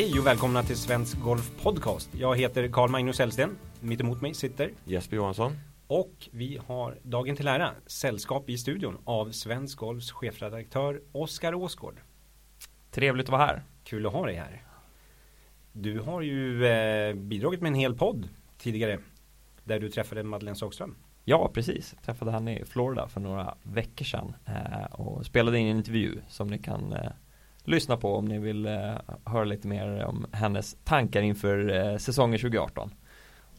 [0.00, 2.10] Hej och välkomna till Svensk Golf Podcast.
[2.14, 3.56] Jag heter Carl Magnus Hellsten.
[3.80, 5.52] Mitt emot mig sitter Jesper Johansson.
[5.86, 12.00] och vi har dagen till ära sällskap i studion av Svensk Golfs chefredaktör Oskar Åsgård.
[12.90, 13.62] Trevligt att vara här.
[13.84, 14.62] Kul att ha dig här.
[15.72, 18.28] Du har ju eh, bidragit med en hel podd
[18.58, 18.98] tidigare
[19.64, 20.96] där du träffade Madeleine Sagström.
[21.24, 21.94] Ja, precis.
[21.94, 26.20] Jag träffade henne i Florida för några veckor sedan eh, och spelade in en intervju
[26.28, 27.10] som ni kan eh,
[27.70, 32.38] lyssna på om ni vill eh, höra lite mer om hennes tankar inför eh, säsongen
[32.38, 32.94] 2018.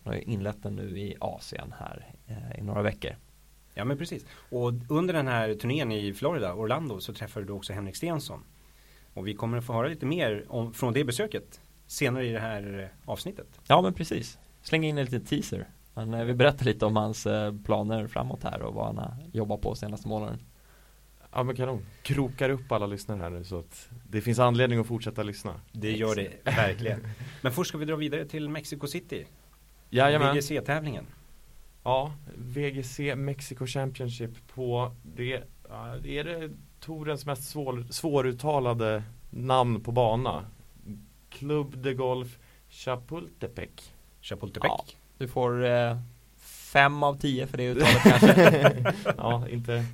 [0.03, 3.11] Hon har ju inlett den nu i Asien här eh, i några veckor.
[3.73, 4.25] Ja men precis.
[4.49, 8.43] Och under den här turnén i Florida, Orlando, så träffade du också Henrik Stensson.
[9.13, 12.39] Och vi kommer att få höra lite mer om, från det besöket senare i det
[12.39, 13.47] här avsnittet.
[13.67, 14.39] Ja, men precis.
[14.61, 15.67] Släng in en liten teaser.
[15.93, 17.27] Men vi berättar lite om hans
[17.65, 20.39] planer framåt här och vad han har jobbat på senaste månaden.
[21.33, 21.85] Ja men kanon.
[22.03, 25.61] Krokar upp alla lyssnare här nu så att det finns anledning att fortsätta lyssna.
[25.71, 26.99] Det gör det verkligen.
[27.41, 29.25] Men först ska vi dra vidare till Mexico City.
[29.89, 30.35] Jajamän.
[30.35, 31.05] VGC-tävlingen.
[31.83, 35.43] Ja, VGC Mexico Championship på det,
[36.03, 40.45] är det Torens mest svår, svåruttalade namn på bana.
[41.29, 42.37] Club de Golf
[42.69, 43.91] Chapultepec.
[44.21, 44.69] Chapultepec.
[44.69, 44.85] Ja.
[45.17, 45.97] Du får eh,
[46.71, 48.93] fem av tio för det uttalet kanske.
[49.17, 49.85] ja, inte,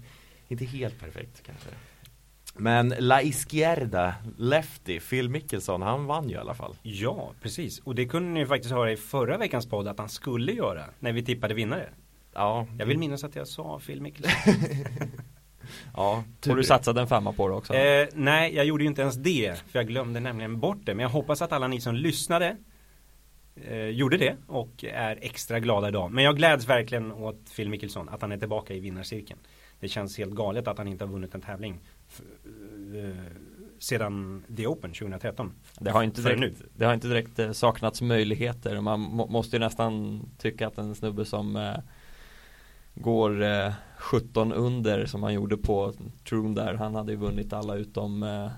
[0.47, 1.69] inte helt perfekt kanske.
[2.59, 6.75] Men La Izquierda, Lefty, Phil Mickelson, han vann ju i alla fall.
[6.81, 7.79] Ja, precis.
[7.79, 10.83] Och det kunde ni ju faktiskt höra i förra veckans podd att han skulle göra
[10.99, 11.89] när vi tippade vinnare.
[12.33, 14.31] Ja, Jag vill minnas att jag sa Phil Mickelson.
[15.95, 17.73] ja, Och du satsade en femma på det också.
[17.73, 19.63] eh, nej, jag gjorde ju inte ens det.
[19.71, 20.93] För jag glömde nämligen bort det.
[20.95, 22.57] Men jag hoppas att alla ni som lyssnade
[23.55, 26.11] eh, gjorde det och är extra glada idag.
[26.11, 29.39] Men jag gläds verkligen åt Phil Mickelson att han är tillbaka i vinnarcirkeln.
[29.79, 31.79] Det känns helt galet att han inte har vunnit en tävling
[32.95, 33.15] eh,
[33.79, 35.51] sedan The Open 2013.
[35.79, 38.81] Det har inte direkt, det har inte direkt eh, saknats möjligheter.
[38.81, 41.75] Man må, måste ju nästan tycka att en snubbe som eh,
[42.95, 45.93] går eh, 17 under som han gjorde på
[46.29, 46.73] Troon där.
[46.73, 48.49] Han hade ju vunnit alla utom eh,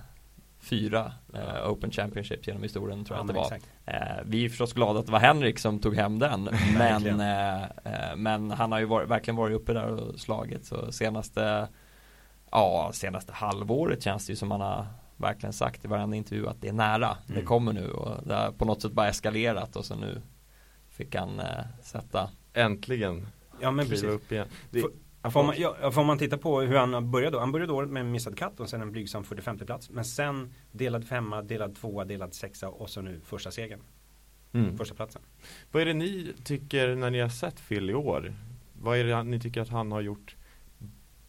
[0.59, 3.43] fyra eh, Open Championships genom historien tror jag Ja, att det var.
[3.45, 3.69] exakt.
[3.93, 6.43] Eh, vi är förstås glada att det var Henrik som tog hem den.
[6.77, 10.65] men, eh, eh, men han har ju varit, verkligen varit uppe där och slagit.
[10.65, 11.67] Så senaste,
[12.51, 14.85] ja, senaste halvåret känns det ju som han har
[15.17, 17.17] verkligen sagt i varenda intervju att det är nära.
[17.27, 17.45] Det Mm.
[17.45, 20.21] kommer nu och det har på något sätt bara eskalerat och så nu
[20.89, 21.45] fick han eh,
[21.83, 23.27] sätta Äntligen
[23.61, 24.03] Ja men precis.
[24.03, 24.47] upp igen.
[24.69, 24.83] Det,
[25.23, 27.39] Får, får, man, ja, får man titta på hur han började då?
[27.39, 29.89] Han började året med en missad katt och sen en blygsam 45 plats.
[29.89, 33.79] Men sen delad femma, delad tvåa, delad sexa och så nu första segern.
[34.51, 34.77] mm.
[34.77, 35.21] Första platsen.
[35.71, 38.33] Vad är det ni tycker när ni har sett Phil i år?
[38.73, 40.35] Vad är det ni tycker att han har gjort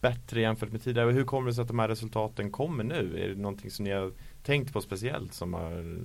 [0.01, 1.11] bättre jämfört med tidigare?
[1.11, 3.23] Hur kommer det sig att de här resultaten kommer nu?
[3.23, 4.11] Är det någonting som ni har
[4.43, 5.99] tänkt på speciellt som, har,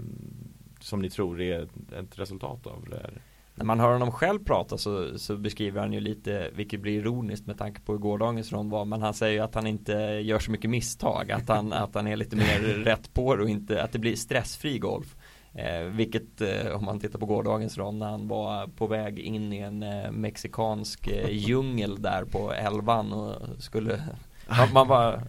[0.80, 1.68] som ni tror är
[1.98, 3.22] ett resultat av det här?
[3.56, 7.46] När man hör honom själv prata så, så beskriver han ju lite, vilket blir ironiskt
[7.46, 10.38] med tanke på hur gårdagens rond var, men han säger ju att han inte gör
[10.38, 13.82] så mycket misstag, att han, att han är lite mer rätt på det och inte,
[13.82, 15.16] att det blir stressfri golf.
[15.54, 19.52] Eh, vilket eh, om man tittar på gårdagens rond när han var på väg in
[19.52, 24.02] i en eh, mexikansk eh, djungel där på elvan och skulle
[24.48, 25.22] man, man bara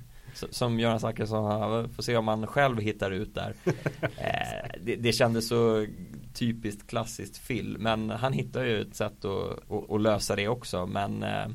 [0.50, 3.54] som Göran Zachrisson får se om man själv hittar ut där.
[4.18, 5.86] Eh, det, det kändes så
[6.38, 10.86] typiskt klassiskt Phil men han hittar ju ett sätt att, att, att lösa det också
[10.86, 11.48] men eh,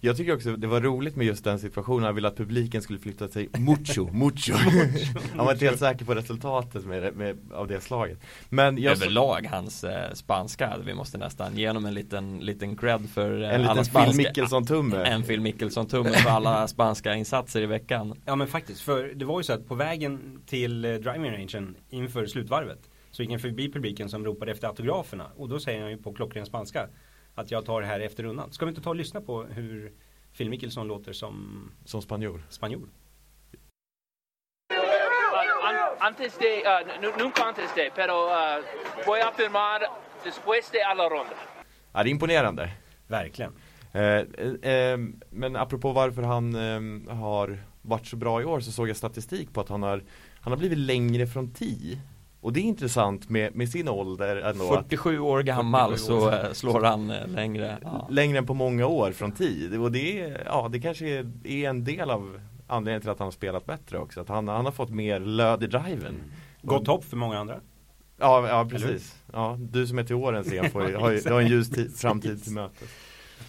[0.00, 2.98] Jag tycker också det var roligt med just den situationen, han ville att publiken skulle
[2.98, 4.52] flytta sig mucho, mucho.
[5.36, 8.18] han var inte helt säker på resultatet med, med, av det slaget.
[8.48, 13.08] Men jag överlag hans eh, spanska, vi måste nästan ge honom en liten, liten cred
[13.14, 15.04] för eh, en liten alla Phil spanska Mickelson-tumme.
[15.04, 19.24] En Phil Mickelson tumme för alla spanska insatser i veckan Ja men faktiskt, för det
[19.24, 23.40] var ju så att på vägen till eh, driving rangen inför slutvarvet så gick han
[23.40, 26.88] förbi publiken som ropade efter autograferna och då säger han ju på klockren spanska
[27.34, 28.52] att jag tar det här efter rundan.
[28.52, 29.92] Ska vi inte ta och lyssna på hur
[30.36, 32.42] Phil Mickelson låter som Som spanjor.
[32.48, 32.88] spanjor?
[35.64, 38.64] An- antes de, uh, nu- nunca antes de, pero uh,
[39.06, 39.82] voy a firmar
[40.24, 41.36] después de alla ronda.
[41.92, 42.70] Ja, det är imponerande.
[43.08, 43.52] Verkligen.
[43.92, 44.98] Eh, eh, eh,
[45.30, 49.52] men apropå varför han eh, har varit så bra i år så såg jag statistik
[49.52, 50.02] på att han har
[50.40, 51.98] Han har blivit längre från tee
[52.44, 54.74] Och det är intressant med, med sin ålder ändå.
[54.74, 56.20] Att 47 år gammal 47 år.
[56.20, 57.78] så eh, slår han eh, längre.
[57.82, 58.06] Ja.
[58.10, 61.68] Längre än på många år från tee Och det, är- ja, det kanske är, är
[61.70, 64.20] en del av anledningen till att han har spelat bättre också.
[64.20, 66.14] Att han, han har fått mer löd i driven.
[66.62, 67.60] Gott hopp för många andra.
[68.18, 69.16] Ja, ja precis.
[69.32, 71.96] Ja, Du som är till åren sen får har, ju, du har en ljus tid,
[71.96, 72.88] framtid till mötes.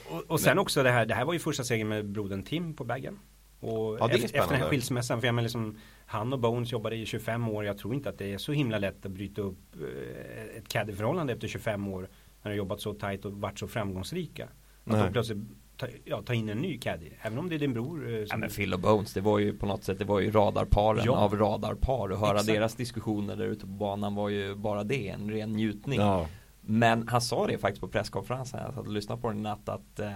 [0.10, 2.74] Och, och sen också det här, det här var ju första segern med brodern Tim
[2.74, 3.20] på baggen.
[3.66, 6.40] Och Ja, det är efter, efter den här skilsmässan, för jag menar liksom Han och
[6.40, 7.66] Bones jobbade i 25 år.
[7.66, 11.34] Jag tror inte att det är så himla lätt att bryta upp eh, ett caddy-förhållande
[11.34, 12.10] efter 25 år.
[12.44, 14.44] När de jobbat så tajt och varit så framgångsrika.
[14.44, 14.52] Att
[14.84, 15.04] Nej.
[15.04, 15.38] de plötsligt
[15.78, 17.10] ta, ja, ta in en ny caddy.
[17.22, 18.10] Även om det är din bror.
[18.10, 20.32] eh, Ja men Phil och Bones, det var ju på något sätt, det var ju
[20.32, 21.12] radarparen Ja.
[21.16, 22.48] av radarpar och höra Exakt.
[22.48, 26.00] deras diskussioner där ute på banan var ju bara det, en ren njutning.
[26.00, 26.28] Ja.
[26.68, 29.70] Men han sa det faktiskt på presskonferensen, jag satt och lyssnade på den i natt
[29.70, 30.12] att eh,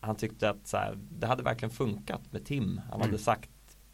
[0.00, 2.80] han tyckte att så här, det hade verkligen funkat med Tim.
[2.90, 3.18] Han hade Mm.
[3.18, 3.50] sagt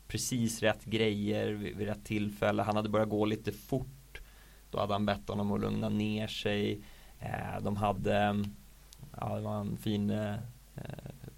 [0.08, 4.20] precis rätt grejer vid, vid rätt tillfälle, han hade börjat gå lite fort.
[4.70, 6.80] Då hade han bett honom att lugna ner sig.
[7.20, 8.44] Eh, de hade,
[9.20, 10.34] ja det var en fin, eh,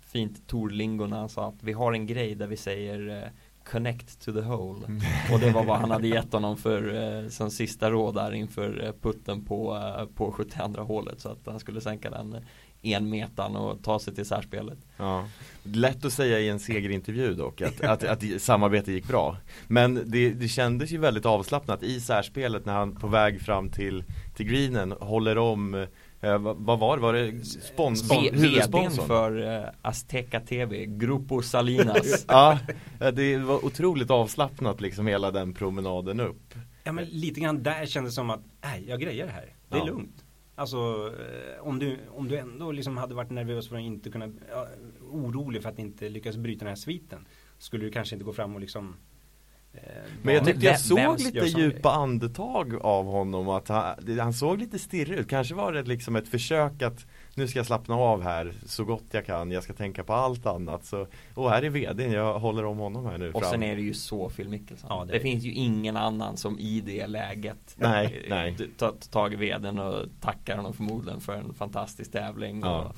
[0.01, 3.29] fint Torlingo när han sa att vi har en grej där vi säger eh,
[3.71, 5.01] Connect to the hole.
[5.33, 8.85] Och det var vad han hade gett honom för eh, som sista råd där inför
[8.85, 11.21] eh, putten på, eh, på 72 hålet.
[11.21, 12.41] Så att han skulle sänka den eh,
[12.83, 14.79] en metan och ta sig till särspelet.
[14.97, 15.29] Ja.
[15.63, 19.37] Lätt att säga i en segerintervju dock att, att, att samarbetet gick bra
[19.67, 24.05] Men det, det kändes ju väldigt avslappnat i särspelet när han på väg fram till,
[24.37, 25.87] till greenen håller om
[26.27, 27.03] eh, vad, vad var det?
[27.03, 29.07] Var det spons, VDn huvudsponsorn?
[29.07, 32.25] för eh, Azteca TV, Grupo Salinas.
[32.29, 32.59] Ja,
[33.15, 36.55] det var otroligt avslappnat liksom hela den promenaden upp
[36.87, 39.55] ja men lite grann där kändes det som att, nej jag grejer det här.
[39.69, 39.85] Det är Ja.
[39.87, 40.25] lugnt.
[40.55, 40.77] Alltså
[41.59, 44.67] eh, om du, om du ändå liksom hade varit nervös för att inte kunna, ja,
[45.11, 47.27] orolig för att inte lyckas bryta den här sviten.
[47.59, 48.95] Skulle du kanske inte gå fram och liksom eh,
[50.23, 54.79] Men jag tyckte jag såg lite djupa andetag av honom att han, han såg lite
[54.79, 58.55] stirrig ut Kanske var det liksom ett försök att Nu ska jag slappna av här
[58.67, 62.13] så gott jag kan Jag ska tänka på allt annat så Och här är vdn,
[62.13, 63.51] jag håller om honom här nu Och fram.
[63.51, 64.91] sen är det ju så Phil Mickelson.
[64.91, 68.57] Ja, det det finns ju ingen annan som i det läget Nej, eh, nej.
[68.77, 72.61] tar tag i veden och tackar honom förmodligen för en fantastisk tävling.
[72.61, 72.81] Ja.
[72.81, 72.97] Och,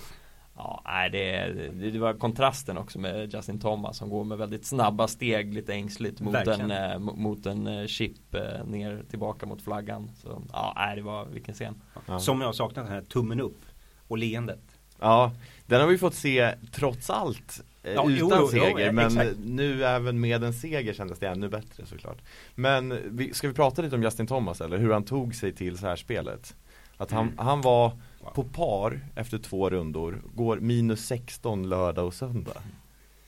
[0.59, 4.67] ja, nej, det, det, det var kontrasten också med Justin Thomas som går med väldigt
[4.67, 6.71] snabba steg lite ängsligt mot Verkligen.
[6.71, 10.11] en, eh, mo- mot en eh, chip eh, ner tillbaka mot flaggan.
[10.23, 11.75] Så ja, nej, det var vilken scen.
[12.07, 12.19] Ja.
[12.19, 13.61] Som jag saknat den här tummen upp
[14.09, 14.61] och leendet.
[15.01, 15.33] Ja,
[15.67, 19.07] den har vi fått se trots allt Ja, jo, utan jo, jo, seger eh, men
[19.07, 19.37] exakt.
[19.45, 22.19] nu även med en seger kändes det ännu bättre såklart
[22.55, 25.79] Men vi, ska vi prata lite om Justin Thomas eller hur han tog sig till
[25.79, 26.55] så här spelet?
[26.97, 27.39] Att han, Mm.
[27.39, 27.93] han var.
[28.35, 32.63] På par efter två rundor, går minus 16 lördag och söndag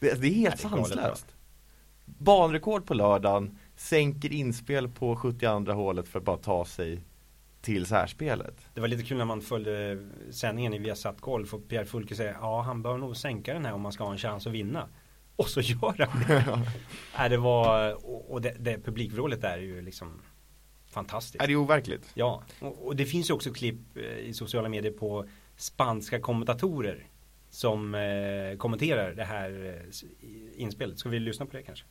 [0.00, 1.26] Det, det är helt Ja, sanslöst
[2.05, 7.02] Banrekord på lördagen, sänker inspel på 72 hålet för att bara ta sig
[7.61, 11.85] till särspelet Det var lite kul när man följde sändningen i Viasat Golf och Pierre
[11.85, 14.46] Fulke säger ja han bör nog sänka den här om man ska ha en chans
[14.46, 14.88] att vinna.
[15.37, 16.61] Och så gör han det.
[17.19, 17.96] Nej, det var,
[18.32, 20.20] och det, det publikvrålet där är ju liksom
[20.91, 21.43] fantastiskt.
[21.43, 22.11] Är det overkligt?
[22.15, 25.27] Ja, och, och det finns ju också klipp eh, i sociala medier på
[25.57, 27.07] spanska kommentatorer
[27.51, 29.77] som eh, kommenterar det här
[30.21, 30.99] eh, inspelet.
[30.99, 31.85] Ska vi lyssna på det kanske?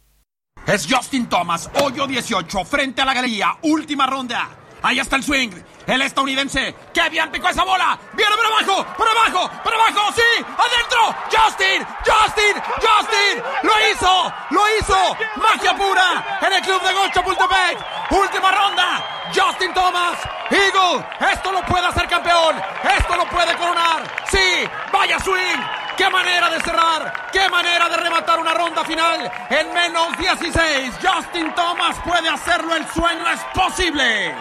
[0.67, 4.47] Es Justin Thomas, hoyo 18, frente a la galería, última ronda.
[4.81, 5.49] Ahí está el swing,
[5.87, 10.45] el estadounidense, que bien picó esa bola, viene para abajo, para abajo, para abajo, sí,
[10.57, 17.13] adentro, Justin, Justin, Justin, lo hizo, lo hizo, magia pura en el club de golf
[17.13, 17.77] Chapultepec,
[18.11, 19.03] última ronda,
[19.35, 20.17] Justin Thomas,
[20.49, 22.55] Eagle, esto lo puede hacer campeón,
[22.97, 25.59] esto lo puede coronar, sí, vaya swing,
[25.99, 27.27] ¡Qué manera de cerrar!
[27.29, 29.29] ¡Qué manera de rematar una ronda final!
[29.49, 34.33] En menos 16, Justin Thomas puede hacerlo, el sueño es posible.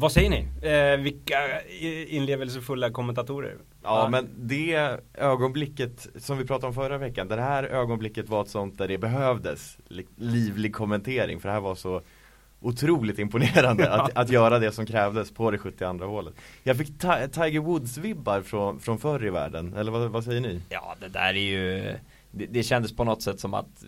[0.00, 0.46] Vad säger ni?
[0.68, 1.60] Eh, vilka
[2.08, 3.56] inlevelsefulla kommentatorer?
[3.82, 8.48] Ja men det ögonblicket som vi pratade om förra veckan Det här ögonblicket var ett
[8.48, 12.02] sånt där det behövdes li- livlig kommentering för det här var så
[12.60, 17.28] Otroligt imponerande att, att göra det som krävdes på det 72 hålet Jag fick Ti-
[17.28, 20.60] Tiger Woods-vibbar från, från förr i världen, eller vad, vad säger ni?
[20.68, 21.94] Ja, det där är ju
[22.30, 23.84] det, det kändes på något sätt som att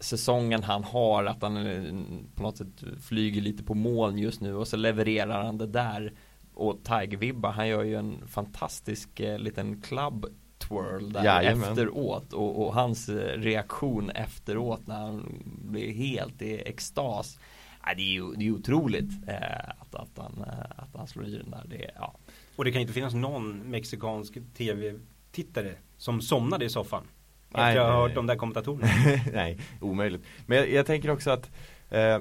[0.00, 4.68] säsongen han har, att han på något sätt flyger lite på moln just nu och
[4.68, 6.12] så levererar han det där
[6.54, 10.26] och Tiger-vibbar, han gör ju en fantastisk eh, liten club
[10.58, 11.70] twirl där Jajamän.
[11.70, 17.38] efteråt och, och hans eh, reaktion efteråt när han blir helt i extas
[17.86, 21.26] Ja, det är ju det är otroligt eh, att, att, han, eh, att han slår
[21.26, 21.64] i den där.
[21.66, 22.14] Det, ja.
[22.56, 27.04] Och det kan inte finnas någon mexikansk tv-tittare som somnade i soffan.
[27.48, 28.88] Nej, efter att ha nej, hört de där kommentatorerna.
[29.32, 31.50] Nej, omöjligt Men jag, jag tänker också att
[31.90, 32.18] eh,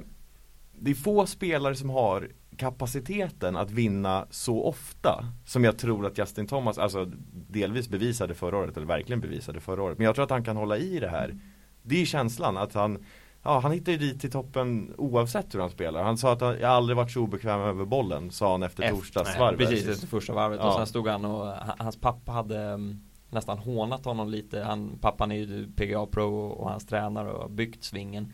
[0.79, 6.17] Det är få spelare som har kapaciteten att vinna så ofta Som jag tror att
[6.17, 7.11] Justin Thomas, alltså
[7.49, 10.57] delvis bevisade förra året, eller verkligen bevisade förra året Men jag tror att han kan
[10.57, 11.39] hålla i det här
[11.83, 13.05] Det är känslan att han
[13.47, 16.03] Ja, han hittar ju dit till toppen oavsett hur han spelar.
[16.03, 18.95] Han sa att han, jag aldrig varit så obekväm över bollen, sa han efter Efter-
[18.95, 19.59] torsdagsvarvet.
[19.59, 20.67] Precis efter första varvet Ja.
[20.67, 23.01] och sen stod han och ha- hans pappa hade mm,
[23.35, 24.61] nästan hånat honom lite.
[24.61, 28.33] Han, pappan är ju PGA Pro och hans tränare och har byggt svingen.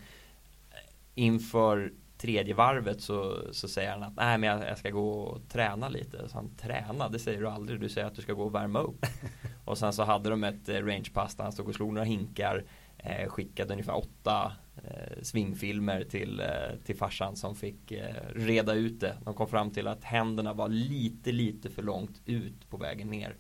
[1.15, 5.49] Inför tredje varvet så, så säger han att nej men jag, jag ska gå och
[5.49, 6.29] träna lite.
[6.29, 7.79] Så han träna, det säger du aldrig.
[7.79, 9.05] Du säger att du ska gå och värma upp.
[9.65, 12.65] och sen så hade de ett eh, rangepass där han stod och slog några hinkar.
[12.97, 14.51] Eh, skickade ungefär åtta
[14.83, 19.17] eh, svingfilmer till, eh, till farsan som fick eh, reda ut det.
[19.23, 23.35] De kom fram till att händerna var lite, lite för långt ut på vägen ner.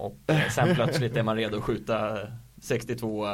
[0.00, 0.16] Och
[0.50, 2.18] sen plötsligt är man redo att skjuta
[2.62, 3.26] 62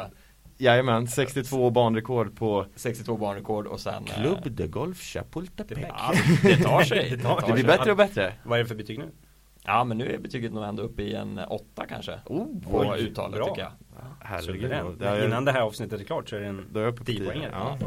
[0.58, 5.78] Jajamän, 62 banrekord på 62 banrekord och sen eh, Club de Golf Chapultepec.
[5.88, 7.10] Ja, det tar sig.
[7.10, 7.76] Det tar Det blir sig.
[7.78, 8.32] bättre och bättre.
[8.44, 9.10] Vad är det för betyg nu?
[9.64, 12.12] Ja men nu är betyget nog ändå uppe i en åtta kanske.
[12.26, 13.46] Oh, På oj, uttalet bra.
[13.48, 13.72] tycker jag.
[14.20, 14.72] Herregud.
[15.02, 16.98] Är- Innan det här avsnittet är klart så är det en Då är jag uppe
[16.98, 17.26] på 10 tio.
[17.26, 17.50] poängare.
[17.54, 17.78] Ja.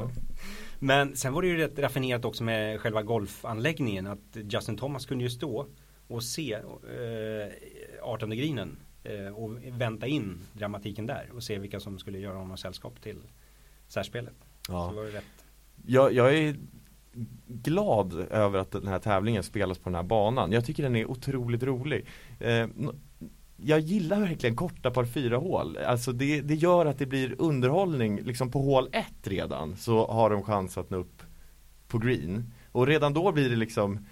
[0.80, 5.24] Men sen var det ju rätt raffinerat också med själva golfanläggningen att Justin Thomas kunde
[5.24, 5.66] ju stå
[6.08, 6.60] och se eh,
[8.04, 12.58] 18 greenen eh, och vänta in dramatiken där och se vilka som skulle göra honom
[12.58, 13.22] sällskap till
[13.88, 14.36] särspelet.
[14.68, 14.94] Ja.
[15.86, 16.56] Jag, jag är
[17.48, 20.52] glad över att den här tävlingen spelas på den här banan.
[20.52, 22.06] Jag tycker den är otroligt rolig.
[22.40, 22.68] Eh,
[23.58, 25.78] jag gillar verkligen korta par fyra hål.
[25.78, 28.22] Alltså det, det gör att det blir underhållning.
[28.22, 31.24] Liksom på hål ett redan så har de chans att nå upp
[31.88, 32.54] på green.
[32.72, 34.06] Och redan då blir det liksom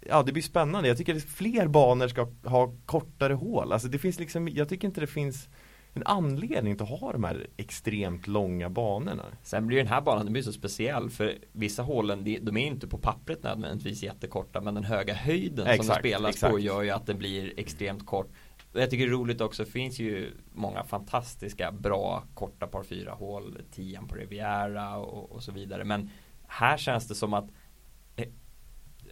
[0.00, 0.88] Ja det blir spännande.
[0.88, 3.72] Jag tycker att fler banor ska ha kortare hål.
[3.72, 5.48] Alltså det finns liksom, jag tycker inte det finns
[5.94, 9.24] en anledning till att ha de här extremt långa banorna.
[9.42, 12.86] Sen blir den här banan, den blir så speciell för vissa hålen, de, är inte
[12.88, 16.52] på pappret nödvändigtvis jättekorta men den höga höjden som Exakt, de spelas exakt.
[16.52, 18.28] på gör ju att den blir extremt kort.
[18.72, 23.12] Jag tycker det är roligt också, det finns ju många fantastiska bra korta par fyra
[23.12, 25.84] hål, tian på Riviera och, och så vidare.
[25.84, 26.10] Men
[26.46, 27.50] här känns det som att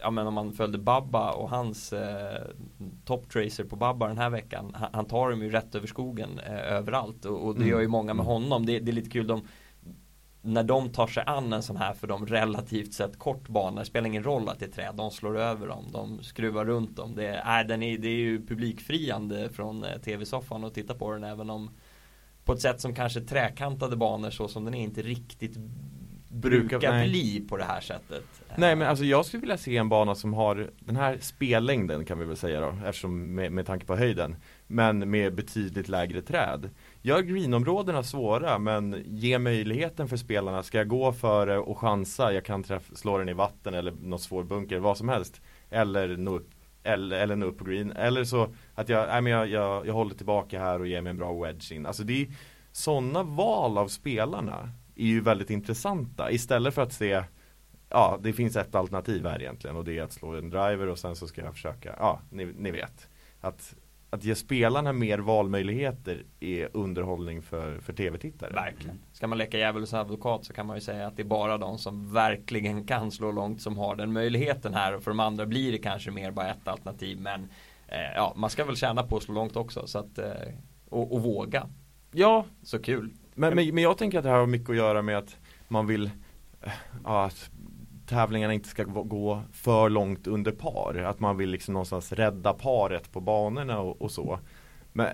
[0.01, 2.43] Ja men om man följde Babba och hans eh,
[3.05, 6.39] top tracer på Babba den här veckan Han, han tar dem ju rätt över skogen
[6.47, 7.71] eh, överallt och, och det Mm.
[7.71, 8.27] gör ju många med Mm.
[8.27, 9.43] honom det, det är lite kul de
[10.43, 13.87] när de tar sig an en sån här för dem relativt sett kort bana, det
[13.87, 17.15] spelar ingen roll att det är träd, de slår över dem, de skruvar runt dem.
[17.15, 21.25] Det är, den är, det är ju publikfriande från eh, tv-soffan att titta på den
[21.25, 21.71] även om
[22.45, 25.57] på ett sätt som kanske träkantade banor så som den är inte riktigt
[26.37, 27.09] brukar, nej.
[27.09, 28.25] bli på det här sättet.
[28.57, 32.19] Nej men alltså jag skulle vilja se en bana som har den här spellängden kan
[32.19, 36.71] vi väl säga då eftersom med, med tanke på höjden Men med betydligt lägre träd.
[37.03, 40.63] Gör greenområdena svåra men ge möjligheten för spelarna.
[40.63, 44.23] Ska jag gå före och chansa, jag kan träff, slå den i vatten eller något
[44.23, 45.41] svår bunker, vad som helst.
[45.71, 46.51] Eller nå upp,
[46.83, 47.93] eller, eller nå upp på green.
[47.93, 51.11] Eller så att jag, nej men jag, jag, jag håller tillbaka här och ger mig
[51.11, 51.87] en bra wedge in.
[51.87, 52.29] Alltså det är
[52.73, 57.23] sådana val av spelarna är ju väldigt intressanta istället för att se
[57.89, 60.99] Ja, det finns ett alternativ här egentligen och det är att slå en driver och
[60.99, 63.09] sen så ska jag försöka, ja, ni, ni vet
[63.41, 63.75] Att,
[64.11, 68.99] att ge spelarna mer valmöjligheter är underhållning för, för tv-tittare Verkligen.
[69.13, 71.79] Ska man leka djävulens advokat så kan man ju säga att det är bara de
[71.79, 75.73] som verkligen kan slå långt som har den möjligheten här och för de andra blir
[75.73, 77.49] det kanske mer bara ett alternativ men
[77.89, 80.33] eh, ja, man ska väl tjäna på att slå långt också så att eh,
[80.89, 81.69] och, och våga.
[82.13, 83.11] Ja, Så kul.
[83.37, 85.37] Men, men, men jag tänker att det här har mycket att göra med att
[85.69, 86.11] man vill
[86.63, 86.73] eh,
[87.05, 87.51] ja, att
[88.07, 93.13] tävlingarna inte ska gå- för långt under par Att man vill liksom någonstans rädda paret
[93.13, 94.39] på banorna och, och så
[94.93, 95.09] Men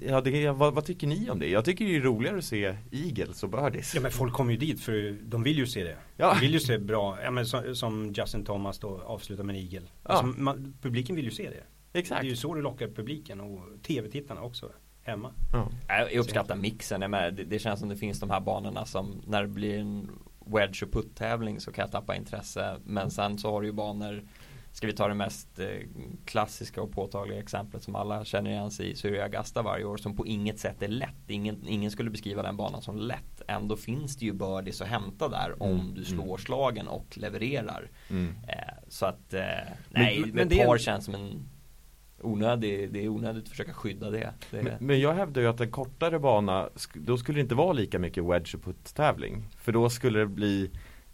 [0.00, 1.48] ja, det, vad, vad tycker ni om det?
[1.48, 4.58] Jag tycker det är roligare att se Eagles och Birdies Ja men folk kommer ju
[4.58, 5.96] dit för de vill ju se det.
[6.16, 6.34] Ja.
[6.34, 9.62] De vill ju se bra, ja, men som, som Justin Thomas då avslutar med en
[9.62, 9.90] igel.
[10.02, 11.98] Alltså, man, publiken vill ju se det.
[11.98, 14.70] Exakt Det är ju så du lockar publiken och tv-tittarna också
[15.06, 15.30] hemma.
[15.52, 15.68] ja.
[15.88, 19.22] Jag uppskattar mixen, jag med, det, det känns som det finns de här banorna som
[19.26, 20.10] när det blir en
[20.46, 22.76] wedge och putt-tävling så kan jag tappa intresse.
[22.84, 24.22] Men sen så har du ju banor
[24.72, 25.66] Ska vi ta det mest eh,
[26.24, 29.84] klassiska och påtagliga exemplet som alla känner igen sig i så är det Augusta varje
[29.84, 31.14] år som på inget sätt är lätt.
[31.30, 33.42] Ingen, ingen skulle beskriva den banan som lätt.
[33.48, 37.90] Ändå finns det ju birdies att hämta där om Mm, du slår slagen och levererar.
[38.10, 38.34] Mm.
[38.48, 39.40] Eh, så att eh,
[39.90, 41.48] nej, men men, det är par en- känns som en
[42.20, 44.34] onödig, det är onödigt att försöka skydda det.
[44.50, 47.72] det Men, men jag hävdar ju att en kortare bana, då skulle det inte vara
[47.72, 50.70] lika mycket wedge och putt tävling För då skulle det bli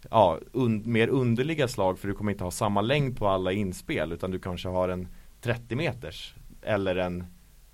[0.09, 4.11] ja, un, mer underliga slag för du kommer inte ha samma längd på alla inspel
[4.11, 5.07] utan du kanske har en
[5.41, 7.23] 30 meters eller en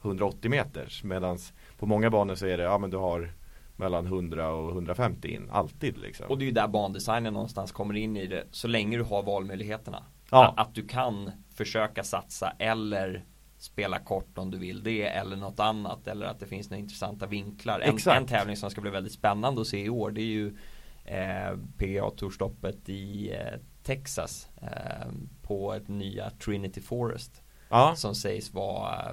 [0.02, 3.32] 180 meters medans på många banor så är det, ja men du har
[3.76, 7.96] mellan 100 och 150 in, alltid liksom Och det är ju där bandesignen någonstans kommer
[7.96, 8.44] in i det.
[8.52, 10.04] Så länge du har valmöjligheterna.
[10.32, 10.48] Ja.
[10.48, 13.26] Att, att du kan försöka satsa eller
[13.58, 17.28] spela kort om du vill det eller något annat eller att det finns några intressanta
[17.28, 17.80] vinklar.
[17.80, 20.58] En, en tävling som ska bli väldigt spännande att se i år det är ju
[21.06, 28.54] eh, PGA Tourstoppet i eh, Texas eh, på ett nya Trinity Forest Ja, som sägs
[28.54, 29.12] vara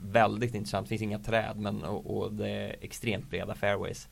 [0.00, 0.86] väldigt intressant.
[0.86, 4.08] Det finns inga träd men och, och det är extremt breda fairways.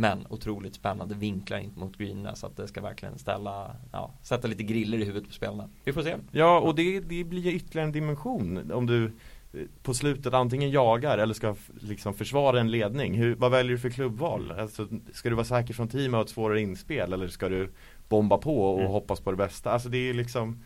[0.00, 4.48] Men otroligt spännande vinklar in mot greenerna så att det ska verkligen ställa, ja, sätta
[4.48, 5.68] lite griller i huvudet på spelarna.
[5.84, 6.16] Vi får se.
[6.30, 10.70] Ja, och det, det blir ju ytterligare en dimension om du eh, på slutet antingen
[10.70, 13.14] jagar eller ska liksom försvara en ledning.
[13.14, 14.52] Hur, vad väljer du för klubbval?
[14.52, 17.70] Alltså, ska du vara säker från team och ha ett svårare inspel eller ska du
[18.08, 18.92] bomba på och Mm.
[18.92, 19.70] hoppas på det bästa?
[19.70, 20.64] Alltså det är liksom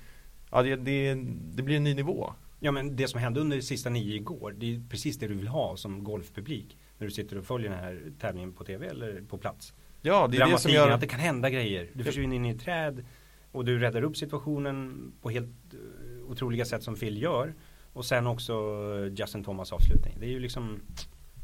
[0.51, 1.15] Ja det, det,
[1.55, 2.33] det blir en ny nivå.
[2.61, 5.35] Ja men det som hände under de sista nio igår Det är precis det du
[5.35, 9.23] vill ha som golfpublik När du sitter och följer den här tävlingen på tv eller
[9.29, 9.73] på plats.
[10.03, 11.91] Ja det är det som gör att det kan hända grejer.
[11.93, 13.05] Du försvinner in i ett träd
[13.53, 17.55] Och du räddar upp situationen På helt eh, otroliga sätt som Phil gör.
[17.93, 20.17] Och sen också eh, Justin Thomas avslutning.
[20.21, 20.81] Det är ju liksom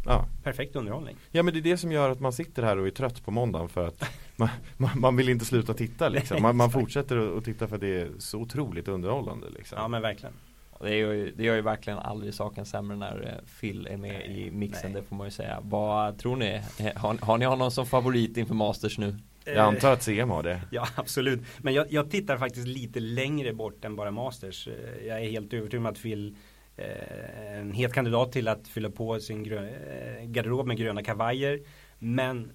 [0.04, 0.26] ja.
[0.42, 1.16] perfekt underhållning.
[1.30, 3.30] Ja men det är det som gör att man sitter här och är trött på
[3.30, 4.04] måndagen för att
[4.36, 6.42] man, man, man vill inte sluta titta liksom.
[6.42, 9.78] Man, man fortsätter att titta för att det är så otroligt underhållande liksom.
[9.78, 10.34] Ja men verkligen
[10.80, 14.26] Det gör, ju, det gör ju verkligen aldrig saken sämre när eh, Phil är med
[14.30, 15.00] i mixen, nej.
[15.02, 15.58] det får man ju säga.
[15.62, 16.62] Vad tror ni?
[16.78, 19.16] Eh, Har, har ni honom som favorit inför Masters nu?
[19.44, 20.60] Jag antar att CM har det.
[20.70, 25.20] Ja absolut Men jag, jag tittar faktiskt lite längre bort än bara Masters Eh, Jag
[25.24, 26.36] är helt övertygad om att Phil
[26.76, 31.02] eh, är En het kandidat till att fylla på sin grö, eh, garderob med gröna
[31.02, 31.60] kavajer
[31.98, 32.52] Men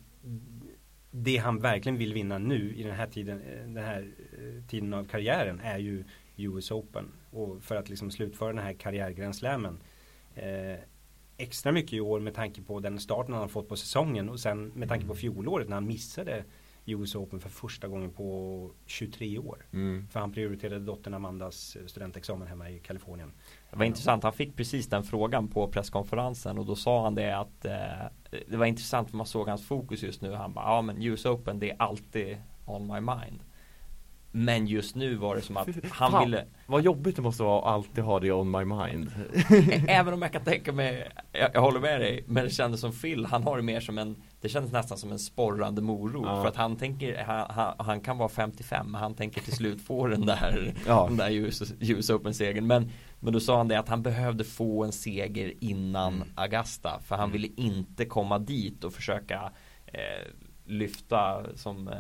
[1.12, 4.02] Det han verkligen vill vinna nu i den här tiden eh, Den här
[4.34, 6.04] eh, tiden av karriären är ju
[6.38, 9.84] US Open Och för att liksom slutföra den här karriärgränslämen
[10.36, 10.80] eh,
[11.38, 14.40] Extra mycket i år med tanke på den starten han har fått på säsongen och
[14.40, 16.44] sen med tanke på fjolåret när han missade
[16.86, 19.66] US Open för första gången på 23 år.
[19.74, 20.08] Mm.
[20.08, 23.32] För han prioriterade dottern Amandas eh, studentexamen hemma i Kalifornien.
[23.72, 27.38] Det var intressant, han fick precis den frågan på presskonferensen och då sa han det
[27.38, 30.34] att eh, Det var intressant för man såg hans fokus just nu.
[30.34, 33.40] Han bara, ja men US Open det är alltid on my mind.
[34.36, 37.60] Men just nu var det som att han Fan, ville Vad jobbigt det måste vara
[37.60, 39.12] att alltid ha det on my mind.
[39.88, 42.92] Även om jag kan tänka mig jag, jag håller med dig Men det kändes som
[42.92, 46.42] Phil, han har det mer som en Det kändes nästan som en sporrande morot Ja.
[46.42, 49.82] För att han tänker han, han, han kan vara 55 men han tänker till slut
[49.82, 51.06] få den där Ja.
[51.08, 54.44] Den där US, US Open segern men Men då sa han det att han behövde
[54.44, 56.28] få en seger innan Mm.
[56.36, 59.52] Augusta För han ville inte komma dit och försöka
[59.86, 60.28] eh,
[60.66, 61.94] Lyfta som eh,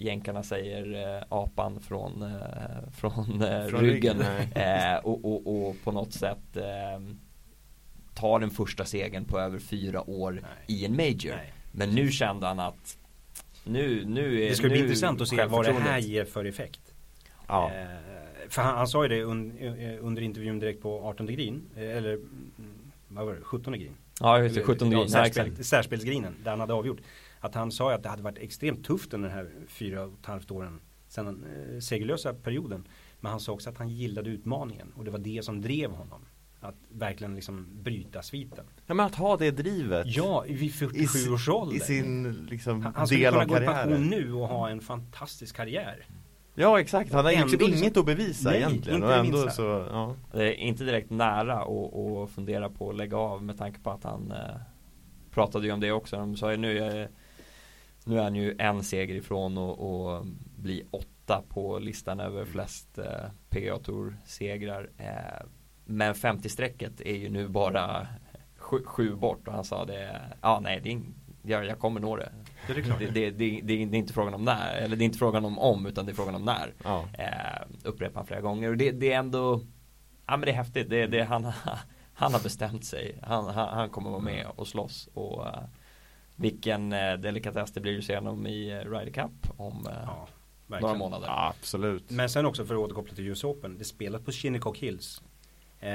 [0.00, 5.76] Jänkarna säger eh, apan från, eh, från, eh, Från ryggen, ryggen, eh, och, och, och
[5.84, 7.00] på något sätt eh,
[8.14, 10.78] Ta den första segern på över fyra år Nej.
[10.78, 11.52] i en major Nej.
[11.72, 12.98] Men nu kände han att
[13.64, 16.44] Nu, nu är Det ska bli nu intressant att se vad det här ger för
[16.44, 16.94] effekt.
[17.46, 17.70] Ja.
[17.74, 17.86] Eh,
[18.48, 21.62] för han, han sa ju det un, eh, under intervjun direkt på 18 green.
[21.76, 22.18] Eller
[23.08, 23.40] vad var det?
[23.42, 23.94] 17 green.
[24.20, 25.64] Ja just det, 17 ja, green, ja, särspel.
[25.64, 26.98] Särspelsgrinen där han hade avgjort.
[27.40, 30.12] Att han sa ju att det hade varit extremt tufft under den här fyra och
[30.20, 30.80] ett halvt åren.
[31.08, 32.88] Sen den eh, segerlösa perioden.
[33.20, 34.92] Men han sa också att han gillade utmaningen.
[34.96, 36.20] Och det var det som drev honom.
[36.60, 38.64] Att verkligen liksom bryta sviten.
[38.86, 40.06] Ja men att ha det drivet.
[40.16, 41.76] Ja, vid I, 47 si- års ålder.
[41.76, 44.06] I sin liksom han, han skulle del kunna av gå i pension karriären.
[44.06, 46.06] nu och ha en fantastisk karriär.
[46.54, 49.02] Ja exakt, han har Ändå liksom inget att bevisa Nej, egentligen.
[49.02, 49.50] inte ändå minsta.
[49.50, 50.16] så, ja.
[50.32, 53.90] Det är inte direkt nära att, att fundera på att lägga av med tanke på
[53.90, 54.38] att han eh,
[55.30, 57.08] Pratade ju om det också, de sa ju nu är,
[58.10, 62.98] Nu är han ju en seger ifrån och, och bli åtta på listan över flest
[62.98, 65.46] eh, PGA Tour segrar eh,
[65.84, 68.06] Men 50-strecket är ju nu bara
[68.56, 71.00] sju, sju bort och han sa det Ja nej, det är,
[71.42, 72.32] jag, jag kommer nå det.
[72.66, 75.18] Det är det, det, det, det, är inte frågan om när, eller det är inte
[75.18, 76.74] frågan om om utan det är frågan om när.
[76.84, 77.04] Ja.
[77.18, 78.68] eh, Upprepar han flera gånger.
[78.68, 79.60] Och det, är ändå
[80.26, 81.44] Ja men det är häftigt, det, det, han,
[82.14, 83.18] han har bestämt sig.
[83.22, 85.62] Han, han, han kommer vara med och slåss och eh,
[86.40, 90.28] Vilken eh, delikatess det blir att se honom i eh, Ryder Cup om eh, Ja,
[90.80, 92.10] några månader ja absolut.
[92.10, 93.78] Men sen också för att återkoppla till US Open.
[93.78, 95.22] Det spelas på Shinnecock Hills.
[95.80, 95.90] Eh,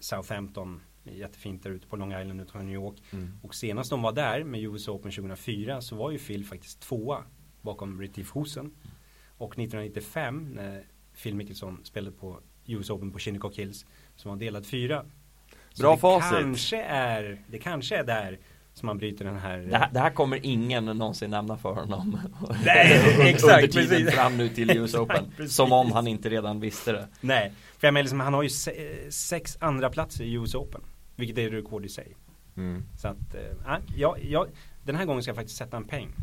[0.00, 0.82] Southampton.
[1.04, 2.96] Jättefint där ute på Long Island utanför New York.
[3.10, 3.38] Mm.
[3.42, 7.24] Och senast de var där med US Open 2004 så var ju Phil faktiskt tvåa
[7.62, 8.74] bakom Retief Husen.
[9.38, 10.84] Och 1995 när
[11.22, 15.04] Phil Mickelson spelade på US Open på Shinnecock Hills så var han delad fyra.
[15.72, 16.38] Så Bra det facit.
[16.38, 18.38] Kanske är, det kanske är där
[18.74, 22.18] som man bryter den här det här, det här kommer ingen någonsin nämna för honom
[22.64, 24.14] Nej, Under exakt, tiden precis.
[24.14, 25.56] fram nu till US Open precis.
[25.56, 28.48] Som om han inte redan visste det Nej, för jag menar liksom, han har ju
[28.48, 30.80] se, sex andra platser i US Open.
[31.16, 32.16] Vilket är rekord i sig.
[32.56, 32.82] Mm.
[32.96, 34.46] Så att, eh, ja, ja,
[34.82, 36.14] den här gången ska jag faktiskt sätta en peng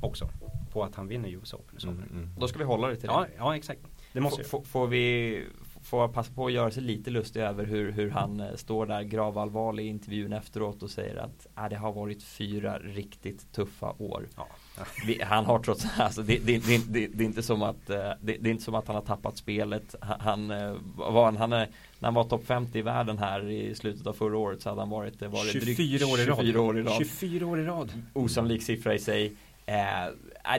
[0.00, 0.30] också.
[0.72, 2.02] På att han vinner US Open i sommar.
[2.02, 2.22] Mm.
[2.22, 2.30] Mm.
[2.40, 3.80] Då ska vi hålla det till det Ja, ja, exakt.
[4.12, 4.50] Det måste jag.
[4.50, 5.44] får, får vi
[5.88, 9.02] får passa på att göra sig lite lustig över hur, hur han eh, står där
[9.02, 14.28] gravallvarlig i intervjun efteråt och säger att ah, det har varit fyra riktigt tuffa år.
[14.36, 14.46] Ja.
[15.06, 18.34] Vi, han har trots alltså det, det, det, det, är inte som att eh, det,
[18.34, 19.94] är inte som att han har tappat spelet.
[20.00, 23.74] Han, eh, var han, han är, när han var topp 50 i världen här i
[23.74, 26.36] slutet av förra året så hade han varit, varit 24 år i rad.
[26.36, 26.96] 24 år i rad.
[26.98, 27.92] 24 år i rad.
[28.12, 29.32] Osannolik siffra i sig.
[29.66, 29.74] Eh,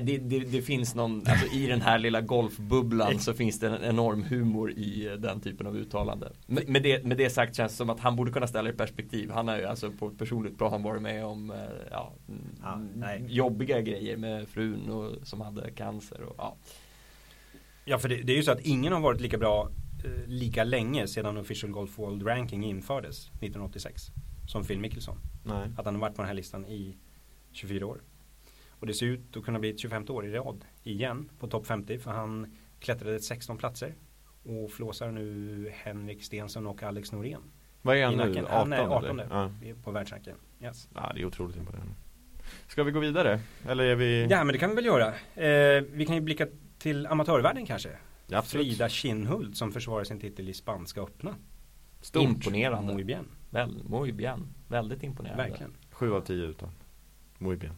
[0.01, 3.83] det, det, det, finns någon, alltså i den här lilla golfbubblan så finns det en
[3.83, 6.31] enorm humor i eh, den typen av uttalande.
[6.47, 8.73] Med, med, det, med det sagt känns det som att han borde kunna ställa i
[8.73, 9.31] perspektiv.
[9.31, 11.57] Han har ju alltså på ett personligt plan varit med om eh,
[11.91, 12.13] ja,
[12.63, 16.21] Ja, jobbiga grejer med frun och, som hade cancer.
[16.21, 16.57] Och, ja.
[17.85, 19.69] Ja, för det, det är ju så att ingen har varit lika bra
[20.05, 24.07] eh, lika länge sedan Official Golf World Ranking infördes 1986
[24.47, 25.17] som Phil Mickelson.
[25.43, 25.69] Nej.
[25.77, 26.97] Att han har varit på den här listan i
[27.51, 28.01] 24 år.
[28.79, 31.67] Och det ser ut att kunna bli ett 25 år i rad igen på topp
[31.67, 33.95] 50 för han klättrade 16 platser
[34.43, 37.41] och flåsar nu Henrik Stenson och Alex Norén.
[37.81, 38.27] Vad är han nu?
[38.27, 38.45] nacken.
[38.45, 39.51] 18 Han är 18 eller?
[39.61, 39.73] Ja.
[39.83, 40.35] på världsranken.
[40.61, 40.89] Yes.
[40.95, 41.93] ja, det är otroligt imponerande.
[42.67, 43.39] Ska vi gå vidare?
[43.67, 44.27] Eller är vi?
[44.29, 45.07] Ja men det kan vi väl göra.
[45.35, 47.89] Eh, vi kan ju blicka till amatörvärlden kanske.
[48.27, 48.67] Ja, absolut.
[48.67, 51.35] Frida Kinnhult som försvarar sin titel i Spanska öppna.
[52.01, 52.23] Stort.
[52.23, 52.93] Imponerande.
[52.93, 53.25] Muy bien.
[53.49, 54.47] Väl, muy bien.
[54.67, 55.43] Väldigt imponerande.
[55.43, 55.73] Verkligen.
[55.91, 56.69] Sju av tio utan.
[57.37, 57.73] Muy bien.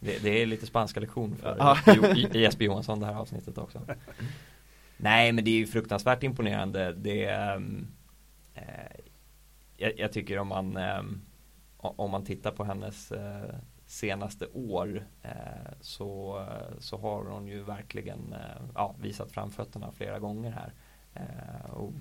[0.00, 1.56] Det, det är lite spanska lektion för.
[2.38, 3.80] Jesper- Johansson det här avsnittet också.
[4.96, 6.92] Nej men det är ju fruktansvärt imponerande.
[6.92, 7.86] Det ehm,
[8.54, 8.62] eh,
[9.76, 10.76] jag, jag tycker om man
[11.78, 13.54] o- om man tittar på hennes eh,
[13.86, 15.30] senaste år eh,
[15.80, 16.44] så,
[16.78, 20.72] så har hon ju verkligen eh, ja, visat framfötterna flera gånger här.
[21.14, 21.92] Eh, och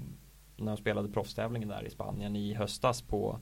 [0.57, 3.39] när hon spelade proffstävlingen där i Spanien i höstas på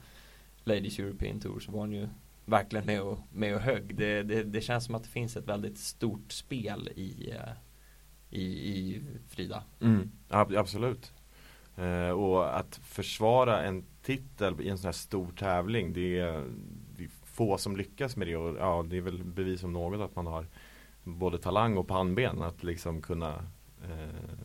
[0.63, 2.07] Ladies European Tour så var hon ju
[2.45, 3.95] verkligen med och, med och högg.
[3.95, 7.51] Det, det, det känns som att det finns ett väldigt stort spel i, eh,
[8.29, 9.63] i, i Frida.
[9.81, 10.11] Mm.
[10.29, 11.13] ab- absolut.
[11.75, 16.43] Eh, och att försvara en titel i en sån här stor tävling det är,
[16.97, 20.01] det är få som lyckas med det och ja, det är väl bevis om något
[20.01, 20.47] att man har
[21.03, 23.33] både talang och pannben att liksom kunna
[23.83, 24.39] eh,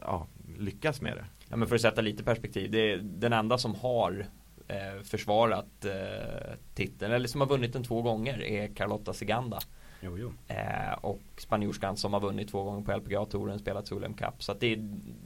[0.00, 0.26] ja,
[0.58, 1.24] lyckas med det.
[1.48, 4.26] Ja, men för att sätta lite perspektiv, det är den enda som har
[4.68, 9.58] eh, försvarat eh, titeln, eller som har vunnit den två gånger är Carlotta Siganda.
[10.00, 10.32] Jo, jo.
[10.48, 14.42] Eh, och spanjorskan som har vunnit två gånger på LPGA-touren, spelat Solheim Cup.
[14.42, 14.76] Så det, är,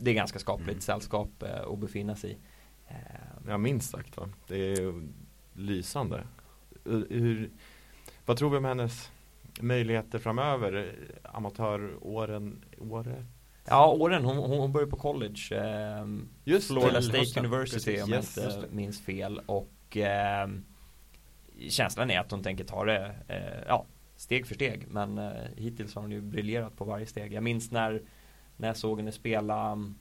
[0.00, 0.80] det är ganska skapligt Mm.
[0.80, 2.36] sällskap eh, att befinna sig i.
[2.88, 2.96] Eh,
[3.48, 4.28] Ja minst sagt va.
[4.48, 5.02] Det är
[5.54, 6.24] lysande.
[6.84, 7.50] Hur,
[8.26, 9.10] vad tror vi om hennes
[9.60, 10.94] möjligheter framöver?
[11.22, 13.24] Amatöråren, året?
[13.64, 15.38] Ja, åren, hon, hon började på college.
[15.50, 16.06] Eh,
[16.44, 17.44] Just Florida det, State hösten.
[17.44, 18.04] University Precis.
[18.04, 19.40] om Yes, jag just inte minns fel.
[19.46, 20.48] Och eh,
[21.68, 24.86] känslan är att hon tänker ta det eh, ja, steg för steg.
[24.88, 27.32] Men eh, hittills har hon ju briljerat på varje steg.
[27.32, 28.02] Jag minns när,
[28.56, 29.98] när jag såg henne spela um,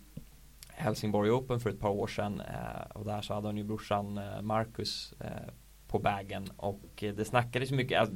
[0.67, 2.41] Helsingborg Open för ett par år sedan.
[2.41, 5.53] Eh, och där så hade hon ju brorsan eh, Marcus eh,
[5.87, 6.47] på bagen.
[6.57, 7.99] Och det snackades mycket.
[7.99, 8.15] Alltså,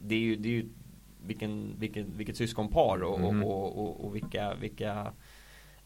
[0.00, 0.68] det är ju, det är ju
[1.26, 3.42] vilken, vilken, vilket syskonpar och, Mhm.
[3.44, 5.12] och, och, och, vilka, vilka,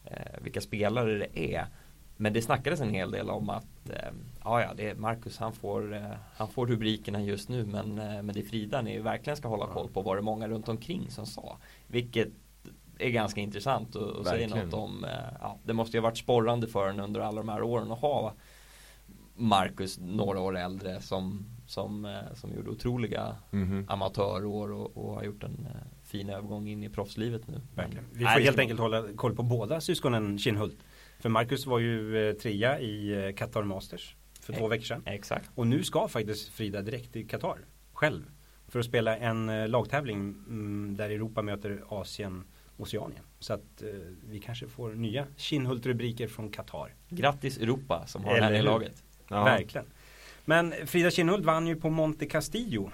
[0.03, 1.65] eh, vilka spelare det är.
[2.17, 4.11] Men det snackades en hel del om att eh,
[4.43, 6.01] ja, ja, det är Marcus han får, eh,
[6.35, 9.67] han får rubrikerna just nu men, eh, men det är Frida ni verkligen ska hålla
[9.67, 11.57] koll på var det många runt omkring som sa.
[11.87, 12.27] Vilket
[12.99, 14.65] är ganska intressant och, och säger Verkligen.
[14.69, 15.09] något om, eh,
[15.41, 17.99] ja, det måste ju ha varit sporrande för henne under alla de här åren att
[17.99, 18.33] ha
[19.35, 23.85] Marcus några år äldre som, som, eh, som gjorde otroliga Mhm.
[23.89, 27.61] amatörår och, och har gjort en eh, fin övergång in i proffslivet nu.
[27.75, 28.05] Verkligen.
[28.13, 30.77] Vi Nej, får det helt enkelt hålla koll på båda syskonen Kinnhult.
[31.19, 35.03] För Marcus var ju eh, trea i Qatar Masters för två Eh, veckor sedan.
[35.05, 35.49] Exakt.
[35.55, 37.57] Och nu ska faktiskt Frida direkt till Qatar
[37.93, 38.23] själv.
[38.67, 42.43] För att spela en lagtävling mm, där Europa möter Asien
[42.77, 43.23] Oceanien.
[43.39, 43.89] Så att eh,
[44.29, 46.93] vi kanske får nya Kinnhult-rubriker från Qatar.
[47.09, 49.03] Grattis Europa som har Eller henne i laget.
[49.27, 49.43] Ja.
[49.43, 49.85] Verkligen.
[50.45, 52.91] Men Frida Kinnhult vann ju på Monte Castillo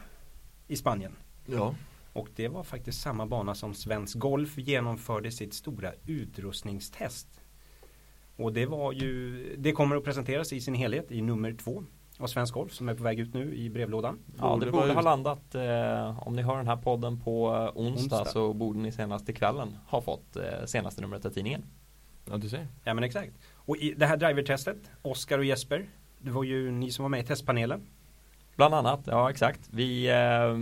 [0.67, 1.15] i Spanien.
[1.45, 1.75] Ja.
[2.13, 7.27] Och det var faktiskt samma bana som Svensk Golf genomförde sitt stora utrustningstest.
[8.35, 11.83] Och det var ju, det kommer att presenteras i sin helhet i nummer två
[12.17, 14.19] av Svensk Golf som är på väg ut nu i brevlådan.
[14.37, 17.55] Ja, Borde det borde ut- ha landat, eh, om ni hör den här podden på
[17.55, 18.25] eh, onsdag, Onsdag.
[18.25, 21.63] så borde ni senast i kvällen ha fått eh, senaste numret av tidningen.
[22.29, 22.67] ja, du ser.
[22.83, 23.33] Ja men exakt.
[23.55, 25.89] Och i det här drivertestet, Oskar och Jesper,
[26.21, 27.87] det var ju ni som var med i testpanelen.
[28.55, 29.69] Bland annat, ja exakt.
[29.71, 30.55] Vi, eh,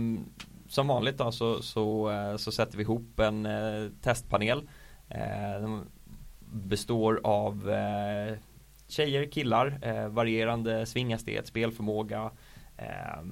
[0.68, 4.68] som vanligt då så, så, eh, så sätter vi ihop en eh, testpanel.
[5.08, 5.80] Eh, den
[6.52, 8.38] består av eh,
[8.88, 12.30] tjejer, killar, eh, varierande svinghastighet, spelförmåga.
[12.76, 13.22] Eh,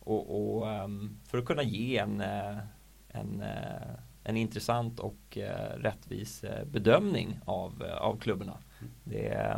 [0.00, 0.88] och och eh,
[1.24, 2.56] för att kunna ge en, eh,
[3.08, 8.58] en, eh, en intressant och eh, rättvis bedömning av, av klubborna.
[9.04, 9.56] Det,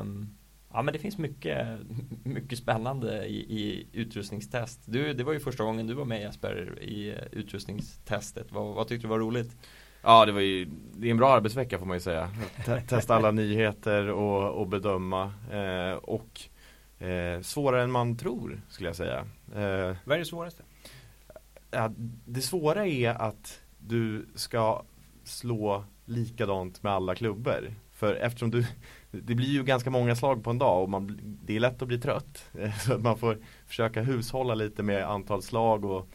[0.73, 1.67] ja, men det finns mycket,
[2.25, 4.81] mycket spännande i, i utrustningstest.
[4.85, 8.53] Du, det var ju första gången du var med Jesper i utrustningstestet.
[8.53, 9.57] Vad, vad tyckte du var roligt?
[10.03, 12.31] Ja det var ju, det är en bra arbetsvecka får man ju säga.
[12.67, 15.33] Te- testa alla nyheter och, och bedöma.
[15.53, 16.41] Eh, och
[17.07, 19.19] eh, svårare än man tror skulle jag säga.
[19.55, 20.63] Eh, Vad är det svåraste?
[21.71, 21.93] ja,
[22.27, 24.83] det svåra är att du ska
[25.25, 27.75] slå likadant med alla klubbor.
[27.99, 28.67] För eftersom du,
[29.11, 31.89] det blir ju ganska många slag på en dag och man, det är lätt att
[31.89, 32.51] bli trött.
[32.87, 36.09] Så att man får försöka hushålla lite med antal slag och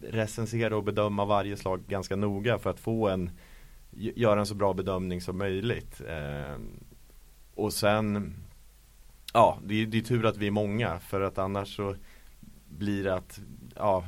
[0.00, 3.30] recensera och bedöma varje slag ganska noga för att få en,
[3.92, 6.00] göra en så bra bedömning som möjligt.
[6.08, 6.56] Eh,
[7.54, 8.34] och sen,
[9.32, 11.96] ja det är, det är tur att vi är många för att annars så
[12.68, 13.40] blir det att,
[13.74, 14.06] ja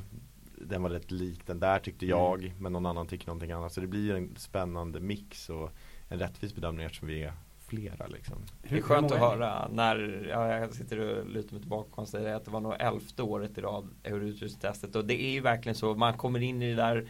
[0.60, 3.72] den var rätt lik den där tyckte jag men någon annan tycker någonting annat.
[3.72, 5.70] Så det blir en spännande mix och
[6.08, 7.32] en rättvis bedömning eftersom vi är
[7.66, 8.36] flera liksom.
[8.62, 12.34] Det är skönt att höra när, ja, jag sitter och lutar mig tillbaka och konstaterar
[12.34, 15.94] att det var nog elfte året i rad Euroutredningstestet och det är ju verkligen så,
[15.94, 17.08] man kommer in i det där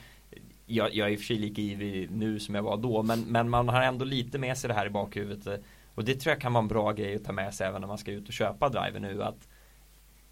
[0.67, 3.21] jag, jag är i och för sig lika ivrig nu som jag var då men,
[3.21, 5.63] men man har ändå lite med sig det här i bakhuvudet
[5.95, 7.89] och det tror jag kan vara en bra grej att ta med sig även när
[7.89, 9.49] man ska ut och köpa driver nu att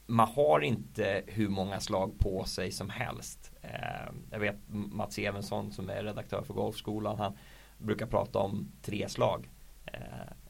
[0.07, 3.53] man har inte hur många slag på sig som helst.
[3.63, 7.33] Eh, jag vet Mats Evensson som är redaktör för Golfskolan, han
[7.79, 9.49] brukar prata om tre slag.
[9.87, 10.01] Eh,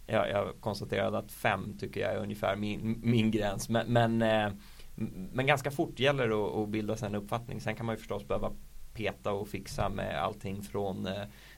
[0.06, 3.68] jag, jag konstaterade att fem tycker jag är ungefär min, min gräns.
[3.68, 4.52] Men, men, eh,
[5.32, 7.60] men ganska fort gäller det att, att bilda sig en uppfattning.
[7.60, 8.52] Sen kan man ju förstås behöva
[8.96, 11.06] peta och fixa med allting från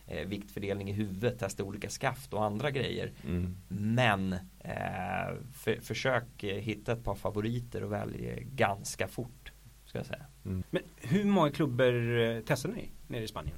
[0.07, 3.13] eh, viktfördelning i huvudet, testa olika skaft och andra grejer.
[3.25, 3.57] Mm.
[3.69, 9.53] Men eh, för, försök hitta ett par favoriter och välj ganska fort.
[9.85, 10.27] Ska jag säga.
[10.45, 10.63] Mm.
[10.71, 13.57] Men hur många klubbor eh, testade ni nere i Spanien?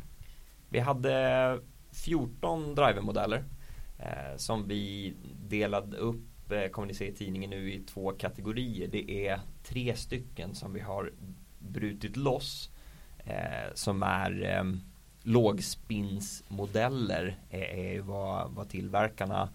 [0.68, 1.59] Vi hade
[2.05, 3.45] 14 drivermodeller
[3.99, 5.15] eh, som vi
[5.49, 8.89] delade upp, eh, kommer ni se i tidningen nu, i två kategorier.
[8.89, 11.13] Det är tre stycken som vi har
[11.59, 12.71] brutit loss
[13.25, 14.65] eh, som är eh,
[15.23, 19.49] lågspinsmodeller är, eh, är eh, vad, vad tillverkarna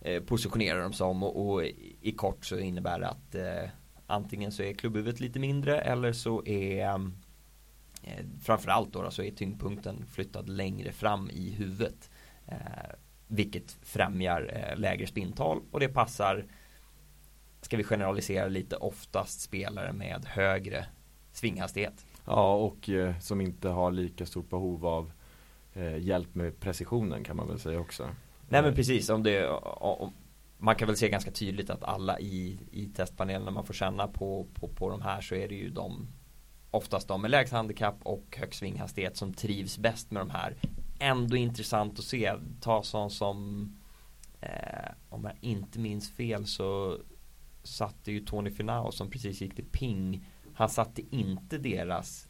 [0.00, 1.64] eh, positionerar dem som och, och,
[2.00, 3.70] i kort så innebär det att eh,
[4.06, 7.10] antingen så är klubbhuvudet lite mindre eller så är
[8.06, 12.10] eh, framförallt då, så är tyngdpunkten flyttad längre fram i huvudet
[12.46, 12.56] eh,
[13.26, 16.44] vilket främjar eh, lägre spintal och det passar
[17.60, 20.86] ska vi generalisera lite oftast spelare med högre
[21.32, 22.06] svinghastighet.
[22.24, 25.12] Ja och eh, som inte har lika stort behov av
[25.74, 28.08] eh, hjälp med precisionen kan man väl säga också.
[28.48, 30.12] Nej men precis, om det om,
[30.58, 34.08] man kan väl se ganska tydligt att alla i, i testpanelen när man får känna
[34.08, 36.08] på, på, på de här så är det ju de
[36.76, 40.56] oftast de med lägst handikapp och hög svinghastighet som trivs bäst med de här.
[40.98, 43.70] Ändå intressant att se, ta sån som
[44.40, 46.98] eh, om jag inte minns fel så
[47.62, 50.24] satte ju Tony Finau som precis gick till Ping
[50.56, 52.28] han satte inte deras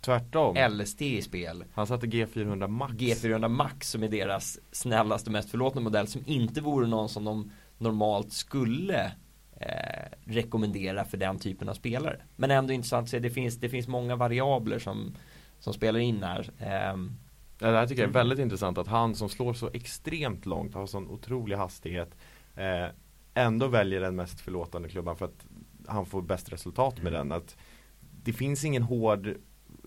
[0.00, 0.56] Tvärtom.
[0.70, 1.64] LSD i spel.
[1.72, 2.94] Han satte G400 Max.
[2.94, 7.52] G400 Max som är deras snällaste mest förlåtna modell som inte vore någon som de
[7.78, 9.12] normalt skulle
[9.60, 12.16] eh, rekommendera för den typen av spelare.
[12.36, 15.14] Men ändå intressant att se, det finns, det finns många variabler som,
[15.58, 16.50] som spelar in här.
[16.58, 16.96] Eh,
[17.60, 20.74] Ja, det här tycker jag är väldigt intressant att han som slår så extremt långt,
[20.74, 22.10] har sån otrolig hastighet
[22.56, 22.86] eh,
[23.34, 25.46] Ändå väljer den mest förlåtande klubban för att
[25.86, 27.28] han får bäst resultat med Mm.
[27.28, 27.38] den.
[27.38, 27.56] Att
[28.22, 29.34] det finns ingen hård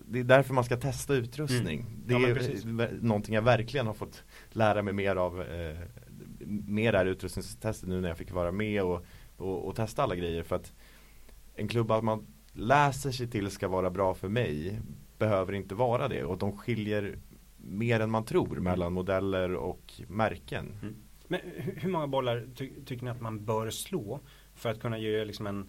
[0.06, 1.80] Det är därför man ska testa utrustning.
[1.80, 2.02] Mm.
[2.06, 2.64] Det Ja, men är precis.
[3.02, 5.78] någonting jag verkligen har fått lära mig mer av eh,
[6.46, 9.04] Med det här utrustningstestet nu när jag fick vara med och,
[9.42, 10.72] och, och testa alla grejer för att
[11.54, 14.80] En klubba man läser sig till ska vara bra för mig
[15.18, 17.18] Behöver inte vara det och de skiljer
[17.56, 20.96] mer än man tror mellan modeller och märken.
[21.28, 24.20] Men hur, många bollar ty, tycker ni att man bör slå
[24.54, 25.66] för att kunna göra liksom en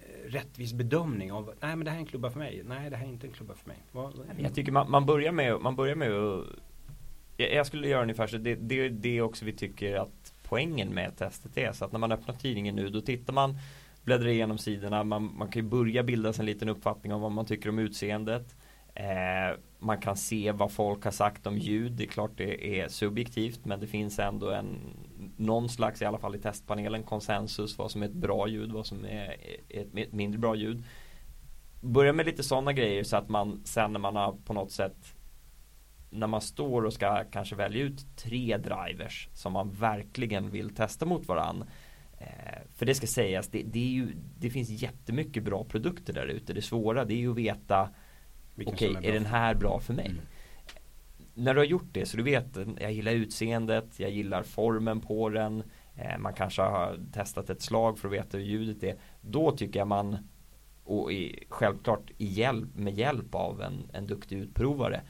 [0.00, 2.96] eh, rättvis bedömning av nej men det här är en klubba för mig, nej det
[2.96, 3.76] här är inte en klubba för mig.
[3.92, 6.46] Vad- Jag tycker man, man börjar med, man börjar med att
[7.36, 10.94] jag, jag skulle göra ungefär så, det, det, det är också vi tycker att poängen
[10.94, 11.72] med testet är.
[11.72, 13.58] Så att när man öppnar tidningen nu då tittar man
[14.04, 17.32] bläddrar igenom sidorna, man, man kan ju börja bilda sig en liten uppfattning om vad
[17.32, 18.56] man tycker om utseendet.
[18.94, 22.88] Eh, man kan se vad folk har sagt om ljud, det är klart det är
[22.88, 24.78] subjektivt men det finns ändå en
[25.36, 28.86] någon slags, i alla fall i testpanelen, konsensus vad som är ett bra ljud, vad
[28.86, 29.36] som är
[29.68, 30.84] ett, ett mindre bra ljud.
[31.80, 35.14] Börja med lite sådana grejer så att man sen när man har på något sätt
[36.12, 41.06] när man står och ska kanske välja ut tre drivers som man verkligen vill testa
[41.06, 41.64] mot varann
[42.18, 42.26] eh,
[42.74, 46.52] för det ska sägas, det, det, är ju, det finns jättemycket bra produkter där ute.
[46.52, 47.88] Det svåra det är ju att veta
[48.66, 50.06] Okej, som är, bra den här bra för mig?
[50.06, 50.20] Mm.
[51.34, 55.28] när du har gjort det så du vet, jag gillar utseendet, jag gillar formen på
[55.28, 55.62] den
[55.96, 59.78] eh, Man kanske har testat ett slag för att veta hur ljudet är Då tycker
[59.78, 60.16] jag man
[60.84, 65.00] och i, självklart i hjälp, med hjälp av en, en duktig utprovare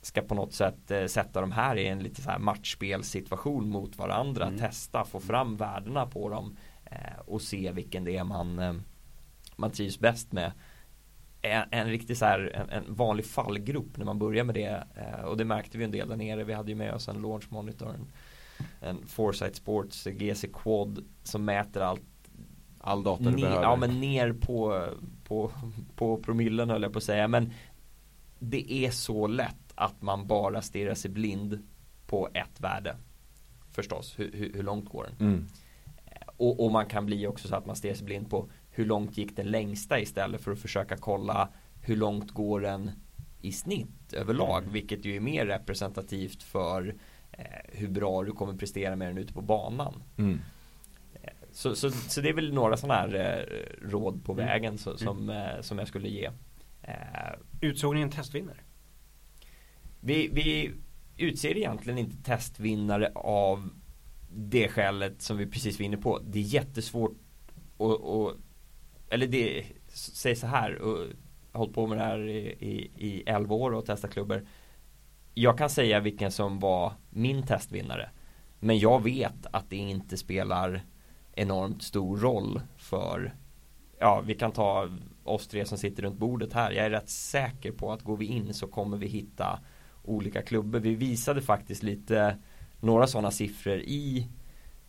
[0.00, 3.98] ska på något sätt eh, sätta de här i en lite så här matchspelssituation mot
[3.98, 4.58] varandra, mm.
[4.58, 8.74] testa, få fram värdena på dem eh, och se vilken det är man, eh,
[9.56, 10.52] man trivs bäst med.
[11.42, 15.24] En, en riktig så här, en, en, vanlig fallgrop när man börjar med det eh,
[15.24, 16.44] och det märkte vi en del där nere.
[16.44, 18.06] Vi hade ju med oss en launch monitor, en,
[18.80, 22.02] en Foresight Sports GC Quad som mäter allt
[22.80, 23.62] All data du behöver.
[23.62, 24.86] Ja men ner på,
[25.24, 25.50] på,
[25.96, 27.28] på promillen höll jag på att säga.
[27.28, 27.52] Men
[28.38, 31.68] det är så lätt att man bara stirrar sig blind
[32.06, 32.96] på ett värde.
[33.72, 35.28] Förstås, hur, hur, hur långt går den?
[35.28, 35.46] Mm.
[36.36, 39.18] Och, och, man kan bli också så att man stirrar sig blind på hur långt
[39.18, 41.48] gick den längsta istället för att försöka kolla
[41.80, 42.90] hur långt går den
[43.40, 44.62] i snitt överlag.
[44.62, 44.72] Mm.
[44.72, 46.94] Vilket ju är mer representativt för
[47.32, 50.02] eh, hur bra du kommer prestera med den ute på banan.
[50.16, 50.40] Mm.
[51.22, 54.46] Eh, så, så, så, det är väl några sådana här eh, råd på mm.
[54.46, 55.56] vägen så, som, mm.
[55.56, 56.30] eh, som jag skulle ge.
[56.82, 56.92] Eh,
[57.60, 58.58] Utsåg ni en testvinnare?
[60.00, 60.72] Vi, vi
[61.16, 63.70] utser egentligen inte testvinnare av
[64.30, 66.18] det skälet som vi precis var inne på.
[66.18, 67.16] Det är jättesvårt
[67.76, 68.34] och, och
[69.10, 72.90] eller det, säg så här, och jag har hållit på med det här i, i,
[72.96, 74.46] i 11 år och testat klubbor.
[75.34, 78.10] Jag kan säga vilken som var min testvinnare.
[78.60, 80.82] Men jag vet att det inte spelar
[81.34, 83.34] enormt stor roll för
[84.00, 84.88] Ja, vi kan ta
[85.24, 86.70] oss tre som sitter runt bordet här.
[86.70, 89.60] Jag är rätt säker på att går vi in så kommer vi hitta
[90.08, 90.78] olika klubbor.
[90.78, 92.36] Vi visade faktiskt lite
[92.80, 94.28] några sådana siffror i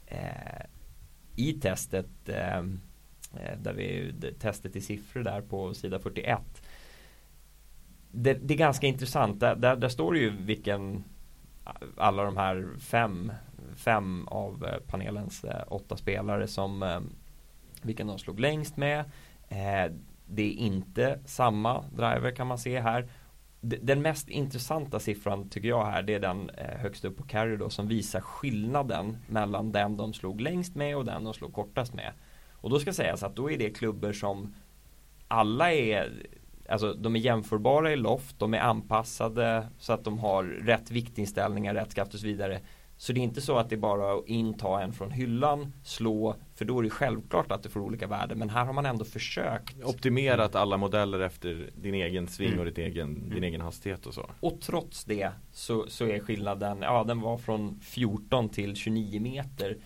[0.06, 0.66] eh,
[1.36, 6.40] i testet eh, eh där vi testet i siffror där på sida 41.
[8.12, 9.40] Det, det är ganska intressant.
[9.40, 11.04] Där, där, där, står det ju vilken
[11.66, 13.32] eh, alla de här fem
[13.76, 17.00] fem av eh, panelens eh, åtta spelare som eh,
[17.82, 19.00] vilken de slog längst med.
[19.50, 19.92] Eh,
[20.26, 23.08] det är inte samma driver kan man se här
[23.62, 27.58] den mest intressanta siffran tycker jag här det är den eh, högst upp på carry
[27.58, 31.94] då som visar skillnaden mellan den de slog längst med och den de slog kortast
[31.94, 32.14] med.
[32.52, 34.54] Och då ska sägas att då är det klubbor som
[35.28, 36.12] alla är
[36.70, 41.74] Alltså de är jämförbara i loft, de är anpassade så att de har rätt viktinställningar,
[41.74, 42.60] rätt skaft och så vidare.
[43.02, 46.36] Så det är inte så att det är bara att inta en från hyllan, slå,
[46.56, 48.40] för då är det självklart att du får olika värden.
[48.40, 49.84] Men här har man ändå försökt.
[49.84, 52.60] Optimerat alla modeller efter din egen sving mm.
[52.60, 53.30] och ditt egen, mm.
[53.30, 54.30] din egen hastighet och så.
[54.40, 59.78] Och trots det så, så är skillnaden, ja den var från 14 till 29 meter.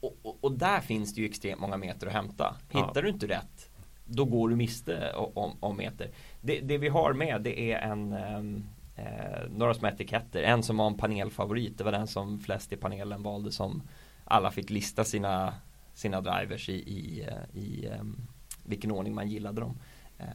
[0.00, 2.56] Och, och, och, där finns det ju extremt många meter att hämta.
[2.68, 3.02] Hittar ja.
[3.02, 3.70] du inte rätt,
[4.04, 6.10] då går du miste om, om meter.
[6.40, 8.64] Det, det, vi har med det är en um,
[8.98, 10.42] eh, några små etiketter.
[10.42, 11.78] En som var en panelfavorit.
[11.78, 13.82] Det var den som flest i panelen valde som
[14.24, 15.54] alla fick lista sina,
[15.94, 18.28] sina drivers i, i, eh, i um,
[18.64, 19.78] vilken ordning man gillade dem.
[20.18, 20.26] Eh.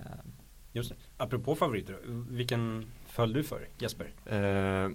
[0.72, 0.96] Just det.
[1.18, 1.98] Apropå favoriter,
[2.30, 4.14] vilken föll du för Jesper?
[4.26, 4.90] Eh,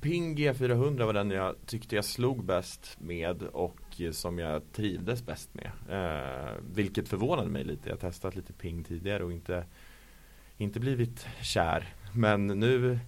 [0.00, 5.50] Ping G400 var den jag tyckte jag slog bäst med och som jag trivdes bäst
[5.54, 5.70] med.
[5.88, 7.88] Eh, vilket förvånade mig lite.
[7.88, 9.66] Jag har testat lite Ping tidigare och inte,
[10.56, 12.98] inte blivit kär men nu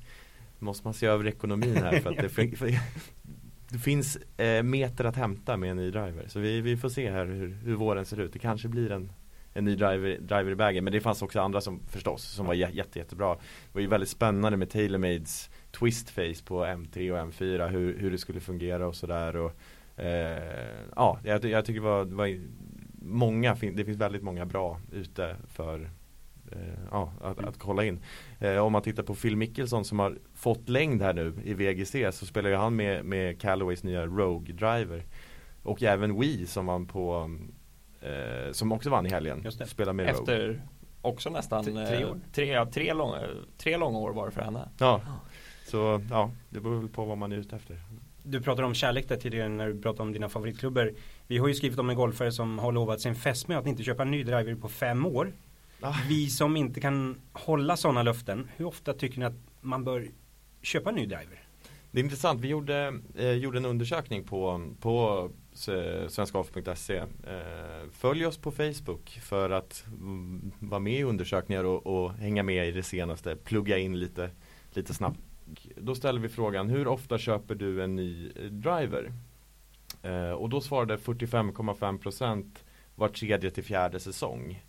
[0.59, 2.29] måste man se över ekonomin här för att det,
[3.69, 6.29] det finns eh, meter att hämta med en ny driver.
[6.29, 8.33] Så vi, vi får se här hur, hur våren ser ut.
[8.33, 9.13] Det kanske blir en,
[9.53, 10.85] en ny driver, driver i vägen.
[10.85, 13.35] Men det fanns också andra som förstås som var jätte, jättebra.
[13.35, 13.41] Det
[13.73, 17.69] var ju väldigt spännande med TaylorMades twistface på M3 och M4.
[17.69, 19.51] Hur, hur det skulle fungera och sådär.
[19.97, 22.41] eh, ja, jag, jag tycker det var, det var
[23.03, 25.91] många, det finns väldigt många bra ute för
[26.91, 28.01] ja, att, att, kolla in.
[28.39, 31.97] Eh, om man tittar på Phil Mickelson som har fått längd här nu i VGC
[32.13, 35.05] så spelar ju han med, med Callaways nya Rogue Driver.
[35.63, 37.31] Och även Wii som vann på
[38.01, 39.41] eh, som också vann i helgen.
[39.45, 39.67] Just det.
[39.67, 40.61] Spelar med Efter Rogue.
[41.03, 42.21] också nästan T tre, år.
[42.33, 43.19] Tre, tre, långa,
[43.59, 44.69] tre långa år var det för henne.
[44.79, 45.01] Ja,
[45.67, 47.81] så ja, det beror väl på vad man är ute efter.
[48.23, 50.95] Du pratade om kärlek där tidigare när du pratade om dina favoritklubbor.
[51.27, 54.03] Vi har ju skrivit om en golfare som har lovat sin fästmö att inte köpa
[54.03, 55.33] en ny driver på fem år.
[56.09, 60.09] Vi som inte kan hålla sådana löften, hur ofta tycker ni att man bör
[60.63, 61.43] köpa en ny driver?
[61.91, 67.05] Det är intressant, vi gjorde, eh, gjorde en undersökning på, på svenskagolf.se eh,
[67.93, 72.69] Följ oss på Facebook för att mm, vara med i undersökningar och, och, hänga med
[72.69, 74.31] i det senaste, plugga in lite,
[74.73, 75.19] lite snabbt.
[75.77, 79.13] Då ställer vi frågan, hur ofta köper du en ny driver?
[80.03, 82.57] Eh, och då svarade 45,5%
[82.95, 84.63] var tredje till fjärde säsong.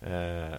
[0.00, 0.58] Eh,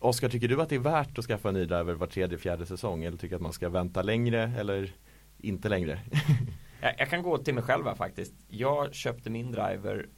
[0.00, 2.66] Oskar, tycker du att det är värt att skaffa en ny driver var tredje, fjärde
[2.66, 3.04] säsong?
[3.04, 4.92] Eller tycker du att man ska vänta längre eller
[5.38, 6.00] inte längre?
[6.80, 8.34] Jag, jag kan gå till mig själv här faktiskt.
[8.48, 10.08] Jag köpte min driver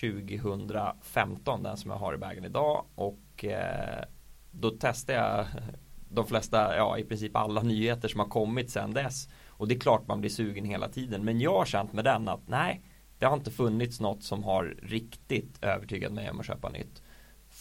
[0.00, 4.04] 2015, den som jag har i bagen idag och eh,
[4.50, 5.46] då testade jag
[6.10, 9.28] de flesta, ja i princip alla nyheter som har kommit sedan dess.
[9.48, 11.24] Och det är klart man blir sugen hela tiden.
[11.24, 12.82] Men jag har känt med den att nej,
[13.18, 17.02] det har inte funnits något som har riktigt övertygat mig om att köpa nytt.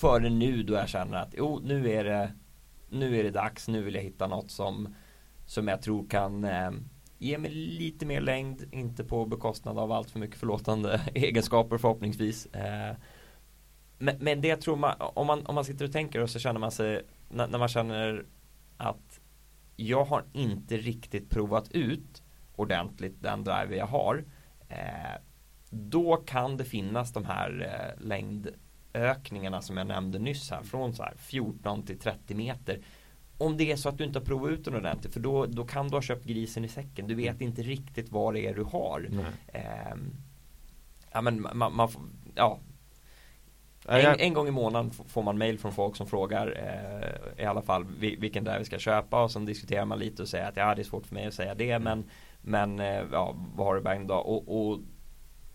[0.02, 2.32] Före nu då jag känner att jo, nu är det
[2.90, 4.96] nu är det dags, nu vill jag hitta något som
[5.46, 6.72] som jag tror kan eh,
[7.18, 12.46] ge mig lite mer längd, inte på bekostnad av allt för mycket förlåtande egenskaper förhoppningsvis.
[12.46, 12.96] Eh,
[13.98, 16.60] men, men det tror man, om man, om man sitter och tänker och så känner
[16.60, 18.26] man sig, när, när man känner
[18.78, 19.20] att
[19.76, 22.24] jag har inte riktigt provat ut
[22.56, 24.26] ordentligt den driver jag har.
[24.70, 25.22] Eh,
[25.70, 28.06] då kan det finnas de här eh,
[28.94, 32.80] längdökningarna som jag nämnde nyss här från så här 14 till 30 meter.
[33.38, 35.66] Om det är så att du inte har provat ut den ordentligt för då, då
[35.66, 37.08] kan du ha köpt grisen i säcken.
[37.08, 39.10] Du vet inte riktigt vad det är du har.
[39.48, 39.96] Eh,
[41.12, 41.90] ja men man, man
[42.36, 42.60] ja
[43.88, 47.62] en, en, gång i månaden får man mail från folk som frågar eh, i alla
[47.62, 50.76] fall vilken driver vi ska köpa och sen diskuterar man lite och säger att ja
[50.76, 52.10] det är svårt för mig att säga det men
[52.42, 54.80] men eh, ja, vad har du i bagen idag och, och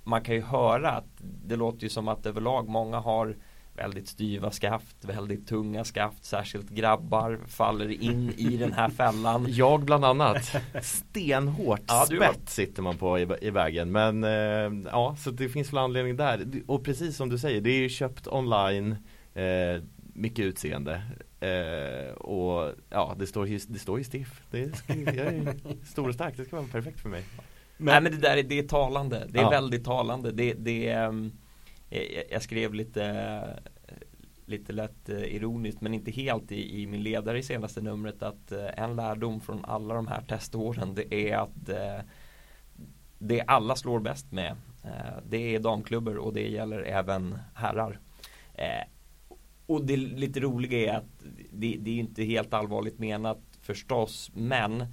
[0.07, 1.09] man kan ju höra att
[1.47, 3.37] det låter ju som att överlag många har
[3.77, 9.47] väldigt styva skaft, väldigt tunga skaft, särskilt grabbar faller in i den här fällan.
[9.49, 10.57] Jag bland annat.
[10.83, 13.93] Stenhårt ja, spett sitter man på i, i vägen.
[13.93, 16.47] Men eh, ja, så det finns väl anledning där.
[16.67, 18.97] Och precis som du säger, det är ju köpt online,
[19.35, 19.83] eh,
[20.15, 21.03] mycket utseende.
[21.41, 24.43] Eh, och ja, det står ju, det står ju stiff.
[24.51, 25.55] Det är, jag är
[25.85, 27.25] stor och stark, det ska vara perfekt för mig.
[27.77, 29.51] Men, Nej men det där är, det är talande, det är ja.
[29.51, 30.33] väldigt talande.
[30.33, 31.33] Det, det är um
[32.31, 33.59] jag skrev lite
[34.47, 38.53] lite lätt eh, ironiskt men inte helt i, i min ledare i senaste numret att
[38.53, 42.05] eh, en lärdom från alla de här teståren det är att eh,
[43.19, 44.57] det alla slår bäst med
[45.29, 48.01] det är damklubbor och det gäller även herrar.
[49.67, 54.87] och det lite roliga är att det, det är inte helt allvarligt menat förstås men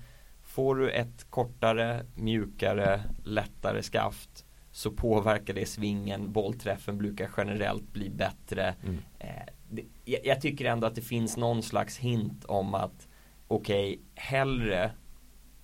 [0.54, 8.10] får du ett kortare, mjukare, lättare skaft så påverkar det svingen, bollträffen brukar generellt bli
[8.10, 8.76] bättre.
[8.84, 8.98] Mm.
[9.20, 9.28] Eh,
[9.70, 13.08] det, jag, jag, tycker ändå att det finns någon slags hint om att
[13.48, 14.92] okej, okay, hellre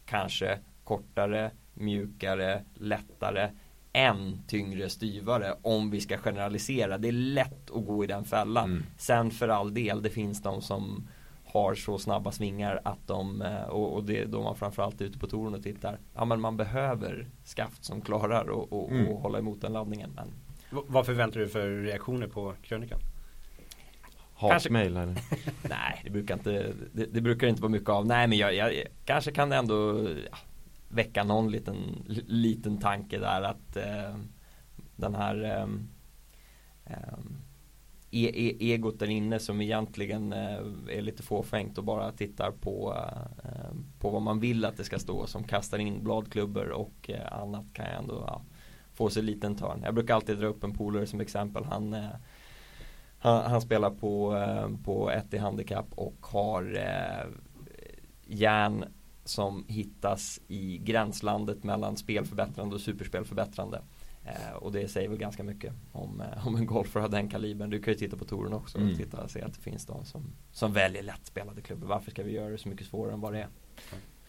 [0.06, 3.50] kanske kortare, mjukare, lättare
[3.94, 6.98] än tyngre styvare om vi ska generalisera.
[6.98, 8.72] Det är lätt att gå i den fällan.
[8.72, 8.86] Mm.
[8.98, 11.08] Sen för all del, det finns de som
[11.54, 15.06] har så snabba svingar att de, eh, och, och det är då man framförallt är
[15.06, 19.08] ute på touren och tittar, ja men man behöver skaft som klarar och, och, mm.
[19.08, 20.12] och hålla emot den laddningen.
[20.16, 20.28] Men...
[20.88, 23.00] Vad förväntar du för reaktioner på krönikan?
[24.34, 25.08] Hatmejl eller?
[25.70, 28.06] Nej, det brukar inte det, det, brukar inte vara mycket av.
[28.06, 30.38] Nej, men jag, jag kanske kan ändå ja,
[30.90, 34.16] väcka någon liten, liten tanke där att eh,
[34.96, 35.68] den här eh,
[36.94, 37.20] eh,
[38.12, 40.58] e e egot där inne som egentligen eh,
[40.90, 42.96] är lite fåfängt och bara tittar på,
[43.44, 47.42] eh, på vad man vill att det ska stå som kastar in bladklubbor och eh,
[47.42, 48.42] annat kan jag ändå ja,
[48.94, 49.82] få sig en liten törn.
[49.84, 51.64] Jag brukar alltid dra upp en polare som exempel.
[51.66, 52.10] Han, eh,
[53.20, 57.28] han, han, spelar på, eh, på ett i handikapp och har eh,
[58.28, 58.86] järn
[59.24, 63.82] som hittas i gränslandet mellan spelförbättrande och superspelförbättrande.
[64.30, 67.70] Eh, och det säger väl ganska mycket om, eh, om en golfare av den kalibern.
[67.70, 68.98] Du kan ju titta på touren också och mm.
[68.98, 71.88] titta och se att det finns de som, som väljer lättspelade klubbor.
[71.88, 73.48] Varför ska vi göra det så mycket svårare än vad det är?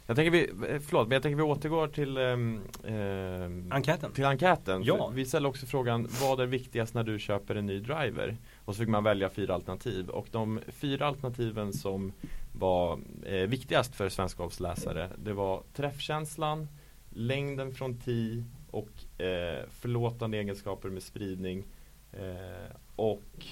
[0.07, 4.12] Jag tänker vi, eh, förlåt, men jag tänker vi återgår till eh, enkäten.
[4.12, 4.82] Till enkäten.
[4.84, 5.12] Ja.
[5.14, 8.36] Vi ställer också frågan, vad är viktigast när du köper en ny driver?
[8.64, 10.09] Och så fick man välja fyra alternativ.
[10.09, 12.12] Och de fyra alternativen som
[12.53, 16.68] var eh, viktigast för svenskavsläsare, det var träffkänslan,
[17.11, 21.64] längden från tee och eh, förlåtande egenskaper med spridning
[22.12, 23.46] eh, och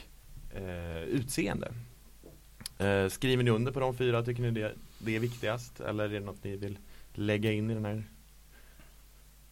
[0.55, 1.73] eh, utseende.
[2.79, 4.23] Eh, skriver ni under på de fyra?
[4.23, 5.81] Tycker ni det, det är viktigast?
[5.81, 6.79] Eller är det något ni vill
[7.13, 8.05] lägga in i den här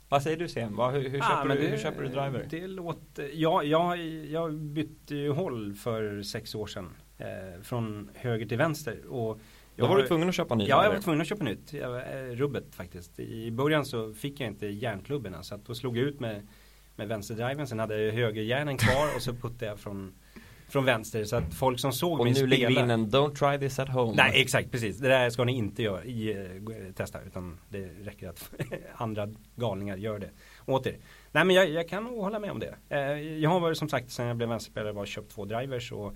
[0.08, 0.78] vad säger du Sen?
[0.78, 2.46] Hur, hur, ah, köper, du, det, hur köper du driver?
[2.50, 6.90] Det låter, ja, jag, jag bytte ju håll för sex år sedan.
[7.18, 9.06] Eh, från höger till vänster.
[9.06, 9.40] Och
[9.76, 10.68] då var du tvungen att köpa nytt?
[10.68, 11.72] Ja, jag var tvungen att köpa nytt.
[11.72, 13.18] Jag, eh, rubbet faktiskt.
[13.18, 16.46] I början så fick jag inte järnklubborna så att då slog jag ut med,
[16.96, 17.66] med vänsterdriven.
[17.66, 20.12] Sen hade jag högerjärnen kvar och så puttade jag från
[20.68, 22.44] från vänster så att folk som såg och mig spela.
[22.44, 24.14] Och nu lägger vi in en Don't try this at home.
[24.16, 24.98] Nej exakt precis.
[24.98, 28.50] Det där ska ni inte göra i, uh, testa utan det räcker att
[28.94, 30.30] andra galningar gör det
[30.66, 30.96] åt er.
[31.32, 32.74] Nej men jag, jag kan nog hålla med om det.
[32.92, 36.14] Uh, jag har varit som sagt sen jag blev vänsterspelare var köpt två drivers och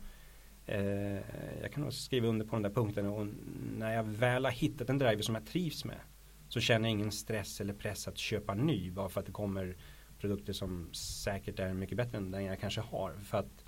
[0.71, 1.23] Eh,
[1.63, 3.27] jag kan nog skriva under på den där punkten och
[3.79, 6.01] när jag väl har hittat en driver som jag trivs med
[6.49, 9.77] så känner jag ingen stress eller press att köpa ny bara för att det kommer
[10.19, 13.13] produkter som säkert är mycket bättre än den jag kanske har.
[13.13, 13.65] För att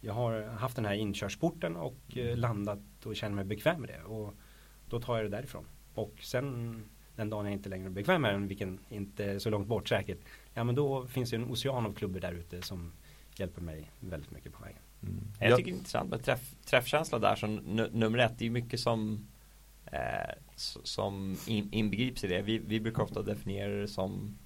[0.00, 4.02] jag har haft den här inkörsporten och eh, landat och känner mig bekväm med det.
[4.02, 4.34] Och
[4.88, 5.64] då tar jag det därifrån.
[5.94, 6.82] Och sen
[7.16, 9.88] den dagen jag inte längre är bekväm med den, vilken inte är så långt bort
[9.88, 10.18] säkert.
[10.54, 12.92] Ja men då finns det en ocean av klubbor där ute som
[13.36, 14.82] hjälper mig väldigt mycket på vägen.
[15.02, 15.24] Mm.
[15.40, 17.56] Jag tycker det är intressant med träff, träffkänsla där som
[17.92, 18.38] nummer ett.
[18.38, 19.28] Det är mycket som
[19.86, 22.42] eh, som in, inbegrips i det.
[22.42, 24.38] Vi, vi brukar ofta definiera det som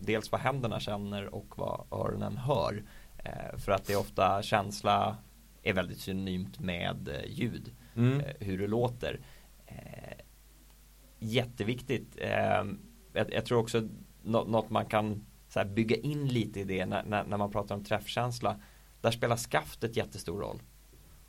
[0.00, 2.82] dels vad händerna känner och vad öronen hör.
[3.18, 5.16] Eh, för att det är ofta känsla
[5.62, 7.74] är väldigt synonymt med eh, ljud.
[7.96, 8.20] Mm.
[8.20, 9.20] Eh, hur det låter.
[9.66, 10.18] Eh,
[11.18, 12.16] jätteviktigt.
[12.16, 12.64] Eh,
[13.12, 13.88] jag, jag, tror också
[14.22, 15.26] något man kan
[15.74, 18.60] bygga in lite i det när, när, när, man pratar om träffkänsla.
[19.00, 20.62] Där spelar skaftet jättestor roll.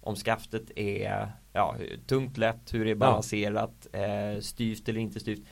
[0.02, 1.76] Om skaftet är ja,
[2.08, 5.48] tungt, lätt, hur det är balanserat, eh, styvt eller inte styvt.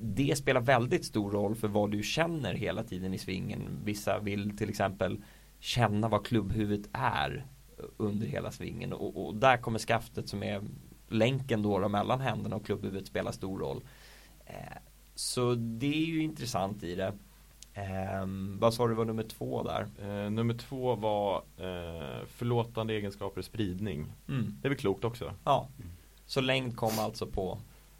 [0.00, 3.80] Det spelar väldigt stor roll för vad du känner hela tiden i svingen.
[3.84, 5.24] Vissa vill till exempel
[5.58, 7.46] känna vad klubbhuvudet är
[7.96, 10.62] under hela svingen och, och där kommer skaftet som är
[11.08, 13.84] länken då, då mellan händerna och klubbhuvudet spela stor roll.
[14.46, 14.78] Eh,
[15.14, 17.18] så det är ju intressant i det.
[17.74, 18.26] Eh,
[18.58, 19.86] vad sa du var nummer två där?
[19.98, 24.12] Eh, nummer två var eh, förlåtande egenskaper och spridning.
[24.28, 24.58] Mm.
[24.60, 25.34] Det är väl klokt också?
[25.44, 25.68] Ja.
[26.26, 27.58] Så längd kom alltså på?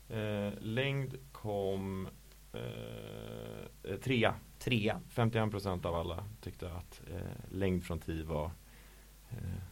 [0.08, 2.08] Eh, längd kom
[2.52, 4.34] eh, trea.
[4.58, 5.00] Trea.
[5.10, 7.20] 51% av alla tyckte att eh,
[7.50, 8.50] längd från 10 var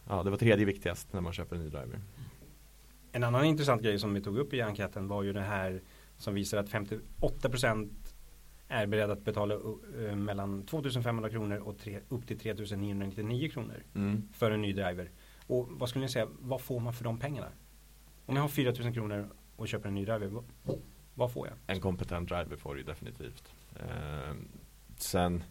[0.09, 1.99] Ja, det var tredje viktigast när man köper en ny driver.
[3.11, 5.81] En annan intressant grej som vi tog upp i enkäten var ju det här
[6.17, 7.89] som visar att 58%
[8.71, 14.29] är beredda att betala uh, mellan 2500 kronor och tre, upp till 3999 kronor mm.
[14.33, 15.11] för en ny driver.
[15.47, 17.47] Och vad skulle ni säga, vad får man för de pengarna?
[18.25, 20.43] Om jag har 4000 kronor och köper en ny driver, vad,
[21.13, 21.55] vad får jag?
[21.67, 23.53] En kompetent driver får du definitivt.
[23.79, 24.33] Eh,
[24.97, 25.43] sen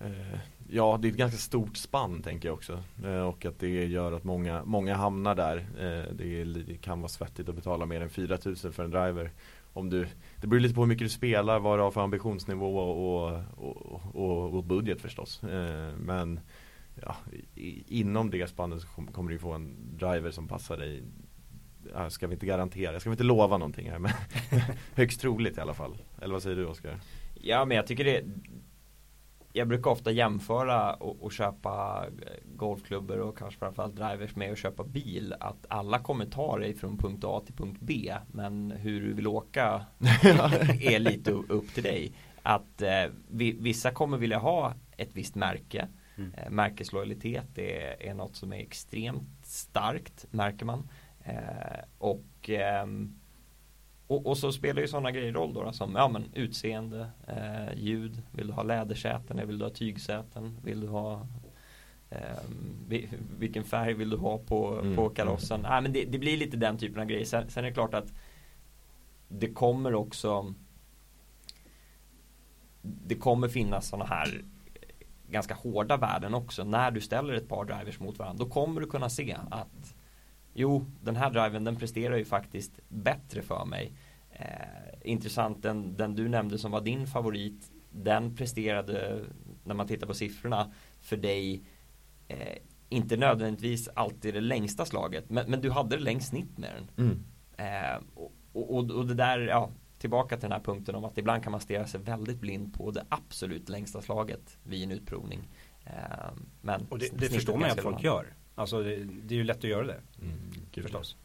[0.00, 0.38] eh,
[0.70, 2.82] Ja, det är ett ganska stort spann tänker jag också.
[3.04, 5.56] Eh, och att det gör att många, många hamnar där.
[5.56, 9.30] Eh, det, är, det, kan vara svettigt att betala mer än 4000 för en driver.
[9.76, 10.06] Om du,
[10.40, 14.14] det beror lite på hur mycket du spelar, vad du har för ambitionsnivå och, och,
[14.14, 15.44] och, och budget förstås.
[15.44, 16.40] Eh, men
[17.02, 17.16] ja,
[17.54, 21.02] i, inom det spannet så kommer du få en driver som passar dig
[22.08, 24.12] ska vi inte garantera, ska vi inte lova någonting här men
[24.94, 25.96] högst troligt i alla fall.
[26.22, 27.00] Eller vad säger du Oskar?
[27.34, 28.24] Ja men jag tycker det
[29.56, 34.58] jag brukar ofta jämföra och, och, köpa eh, golfklubbor och kanske framförallt drivers med att
[34.58, 35.34] köpa bil.
[35.40, 38.14] Att alla kommer ta dig från punkt A till punkt B.
[38.32, 39.86] Men hur du vill åka
[40.80, 42.12] är lite upp till dig.
[42.42, 43.04] Att eh,
[43.58, 45.88] vissa kommer vilja ha ett visst märke.
[46.16, 46.34] Mm.
[46.34, 50.88] Eh, märkeslojalitet är, är något som är extremt starkt märker man.
[51.24, 53.20] Eh, och ehm,
[54.06, 58.22] och, och, så spelar ju sådana grejer roll då, som ja, men utseende, eh, ljud,
[58.32, 61.26] vill du ha lädersäten, vill du ha tygsäten, vill du ha
[62.10, 63.00] eh,
[63.38, 64.96] vilken färg vill du ha på, mm.
[64.96, 65.60] på karossen?
[65.60, 67.24] Nej, men det, det, blir lite den typen av grejer.
[67.24, 68.12] Sen, sen är det klart att
[69.28, 70.54] det kommer också
[72.82, 74.44] det kommer finnas sådana här
[75.28, 76.64] ganska hårda värden också.
[76.64, 79.95] När du ställer ett par drivers mot varandra, då kommer du kunna se att
[80.56, 83.92] jo, den här driven den presterar ju faktiskt bättre för mig.
[84.30, 89.24] Eh, intressant, den, den du nämnde som var din favorit, den presterade,
[89.64, 91.62] när man tittar på siffrorna, för dig
[92.28, 92.56] eh,
[92.88, 97.06] inte nödvändigtvis alltid det längsta slaget, men, men du hade det längst snitt med den.
[97.06, 97.24] Mm.
[97.56, 98.02] Eh,
[98.52, 101.52] och, och, och det där, ja, tillbaka till den här punkten om att ibland kan
[101.52, 105.48] man stirra sig väldigt blind på det absolut längsta slaget vid en utprovning.
[105.84, 105.92] Eh,
[106.60, 108.34] men och det, det förstår man ju att folk gör.
[108.56, 110.00] Alltså det, det, är ju lätt att göra det.
[110.22, 111.16] Mm, förstås.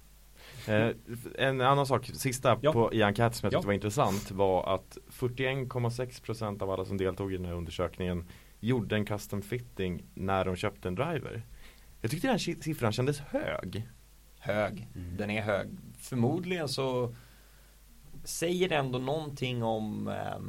[0.67, 0.89] Eh,
[1.35, 2.73] en annan sak, sista ja.
[2.73, 3.67] på, i enkäten som jag tyckte ja.
[3.67, 8.27] var intressant var att 41,6% av alla som deltog i den här undersökningen
[8.59, 11.41] gjorde en custom fitting när de köpte en driver.
[12.01, 13.87] Jag tyckte den här siffran kändes hög.
[14.39, 15.17] Hög, mm.
[15.17, 15.67] den är hög.
[15.97, 17.15] Förmodligen så
[18.23, 20.39] säger det ändå någonting om eh,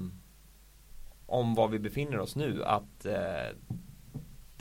[1.26, 3.57] om var vi befinner oss nu att eh,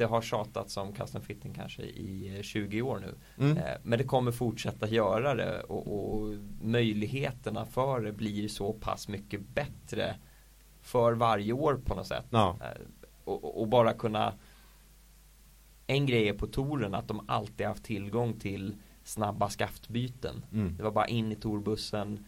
[0.02, 3.16] det har tjatats om custom fitting kanske i 20 eh, år nu.
[3.46, 3.58] Mm.
[3.58, 9.08] Eh, men det kommer fortsätta göra det och, och, möjligheterna för det blir så pass
[9.08, 10.16] mycket bättre
[10.82, 12.26] för varje år på något sätt.
[12.30, 12.58] Ja.
[12.62, 12.82] Eh,
[13.24, 14.34] och, och, bara kunna
[15.88, 20.46] en grej är på touren att de alltid haft tillgång till snabba skaftbyten.
[20.54, 20.78] Mm.
[20.78, 22.26] Det var bara in i torbussen,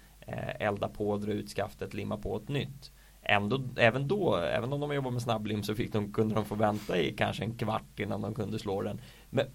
[0.60, 2.92] elda på, dra ut skaftet, limma på ett nytt
[3.26, 6.56] ändå, även då, även om de jobbar med snabblim så fick de, kunde de få
[6.56, 9.02] vänta i kanske en kvart innan de kunde slå den.
[9.30, 9.46] Men,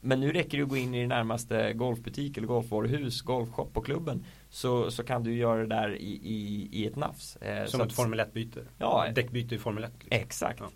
[0.00, 3.80] men nu räcker det att gå in i det närmaste golfbutik eller golfvaruhus, golfshop på
[3.80, 4.24] klubben.
[4.48, 7.36] Så, så kan du göra det där i, i, i ett nafs.
[7.36, 8.60] Eh, Som ett Formel 1-byte.
[8.78, 9.90] Ja, Däckbyte i Formel 1.
[9.98, 10.18] Liksom.
[10.20, 10.60] Exakt.
[10.60, 10.70] Ja.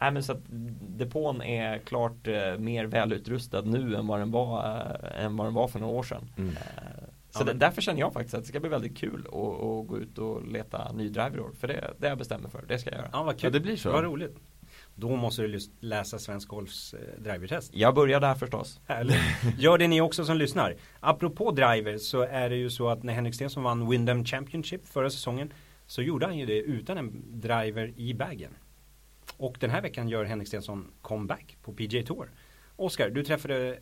[0.00, 0.42] Nej, men så att
[0.80, 4.64] depån är klart eh, mer välutrustad nu än vad den var,
[5.14, 6.30] eh, än vad den var för några år sedan.
[6.38, 6.54] Mm.
[7.30, 9.98] Så ja, därför känner jag faktiskt att det ska bli väldigt kul att, att gå
[9.98, 13.10] ut och leta ny driver För det, det jag bestämmer för, det ska jag göra.
[13.12, 13.92] Ja vad kul, ja, det blir så.
[13.92, 14.36] Vad roligt.
[14.94, 17.74] Då måste du läsa Svensk Golfs eh, drivertest.
[17.74, 18.80] Jag börjar där förstås.
[19.58, 20.76] Gör det ni också som lyssnar.
[21.00, 25.10] Apropå driver så är det ju så att när Henrik Stenson vann Windham Championship förra
[25.10, 25.52] säsongen
[25.86, 28.50] så gjorde han ju det utan en driver i bagen.
[29.36, 32.30] Och den här veckan gör Henrik Stenson comeback på PGA Tour.
[32.76, 33.78] Oskar, du träffade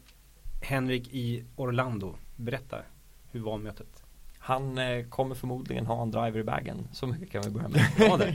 [0.62, 2.16] Henrik i Orlando.
[2.36, 2.82] Berätta,
[3.30, 4.04] hur var mötet?
[4.38, 6.88] Han eh, kommer förmodligen ha en driver i bagen.
[6.92, 7.86] Så mycket kan vi börja med.
[7.98, 8.34] Ja, det.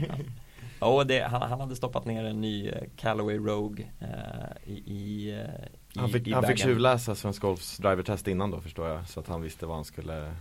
[0.80, 5.32] Ja, det, han, han, hade stoppat ner en ny eh, Callaway Rogue eh, i, i,
[5.40, 9.08] eh, Han fick, i han fick tjuvläsa Svensk Golfs drivertest innan då förstår jag.
[9.08, 10.32] Så att han visste vad han skulle eh,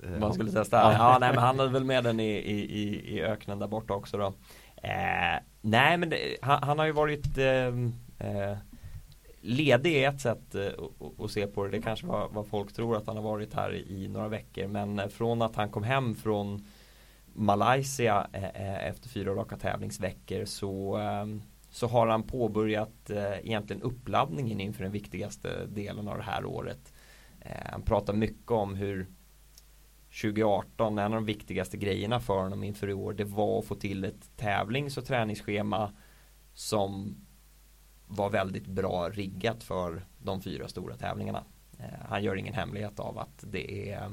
[0.00, 0.76] Vad han skulle testa?
[0.76, 3.94] Ja, ja nej men han hade väl med den i, i, i öknen där borta
[3.94, 4.26] också då.
[4.76, 8.56] Eh, nej men det, han, han, har ju varit eh,
[9.44, 10.70] Ledig är ett sätt eh,
[11.18, 11.70] att se på det.
[11.70, 14.66] Det kanske var vad folk tror att han har varit här i några veckor.
[14.66, 16.66] Men eh, från att han kom hem från
[17.32, 20.98] Malaysia eh, efter fyra raka tävlingsveckor så,
[21.70, 23.10] så har han påbörjat
[23.42, 26.92] egentligen uppladdningen inför den viktigaste delen av det här året.
[27.64, 29.06] Han pratar mycket om hur
[30.22, 33.74] 2018, en av de viktigaste grejerna för honom inför i år, det var att få
[33.74, 35.92] till ett tävlings och träningsschema
[36.54, 37.16] som
[38.16, 41.44] var väldigt bra riggat för de fyra stora tävlingarna.
[42.08, 44.10] Han gör ingen hemlighet av att det är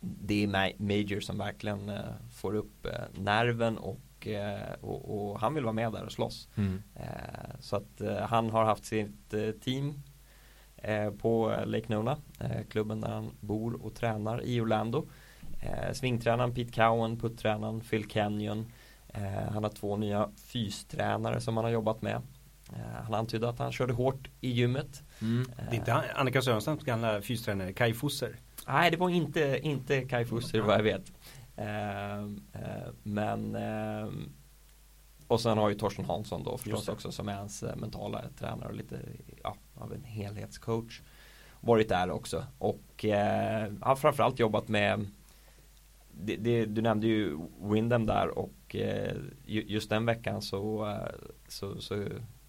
[0.00, 2.00] det är Major som verkligen eh,
[2.32, 6.48] får upp eh, nerven och, eh, och, och, han vill vara med där och slåss.
[6.54, 6.82] Mm.
[7.60, 10.02] så att han har haft sitt team
[11.18, 12.16] på Lake Nona,
[12.70, 15.08] klubben där han bor och tränar i Orlando.
[15.92, 18.72] svingtränaren Pete Cowan, puttränaren Phil Kenyon.
[19.52, 22.22] han har två nya fystränare som han har jobbat med.
[23.04, 25.02] Han antydde att han körde hårt i gymmet.
[25.20, 25.46] Mm.
[25.56, 28.36] Det är inte Annika Sörensons gamla fystränare Kai Fusser?
[28.66, 31.12] Nej, det var inte, inte Kai Fusser vad jag vet.
[31.56, 34.08] Eh, eh, men eh,
[35.26, 38.68] och sen har ju Torsten Hansson då förstås också som är hans eh, mentala tränare
[38.68, 38.98] och lite
[39.42, 41.00] ja, av en helhetscoach.
[41.60, 45.06] Varit där också och eh, har framförallt jobbat med
[46.20, 51.80] det, det, du nämnde ju Windham där och eh, just den veckan så, eh, så,
[51.80, 52.04] så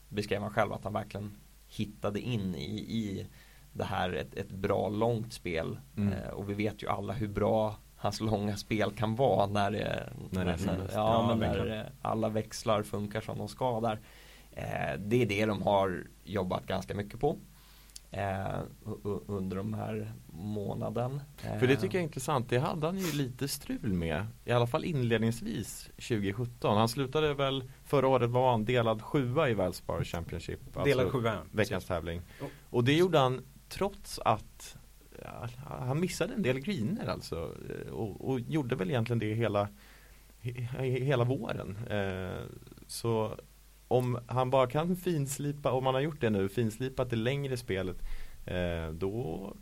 [0.10, 1.36] beskrev han själv att han verkligen
[1.68, 3.28] hittade in i, i
[3.74, 5.80] det här ett, ett bra långt spel.
[5.98, 6.14] Mm.
[6.14, 10.10] Eh, och vi vet ju alla hur bra hans långa spel kan vara när, det,
[10.32, 14.00] när, när, när ja, men när alla växlar funkar som de ska där.
[14.52, 17.38] Eh, det är det de har jobbat ganska mycket på.
[18.12, 18.62] Eh,
[19.28, 21.22] under de här månaden.
[21.60, 22.50] För det tycker jag är intressant.
[22.50, 24.26] Det hade han ju lite strul med.
[24.46, 26.78] I alla fall inledningsvis 2017.
[26.78, 30.60] Han slutade väl förra året var han delad sjua i Valspar Championship.
[30.84, 31.38] Delad alltså sjua.
[31.52, 32.22] Veckans tävling.
[32.70, 34.78] Och det gjorde han trots att
[35.24, 37.56] ja, han missade en del greener alltså
[37.92, 39.68] och, och, gjorde väl egentligen det hela
[40.80, 41.78] hela våren.
[41.90, 42.46] Eh,
[42.88, 43.36] så
[43.90, 47.98] om han bara kan finslipa, om han har gjort det nu, finslipat det längre spelet
[48.46, 49.54] eh, då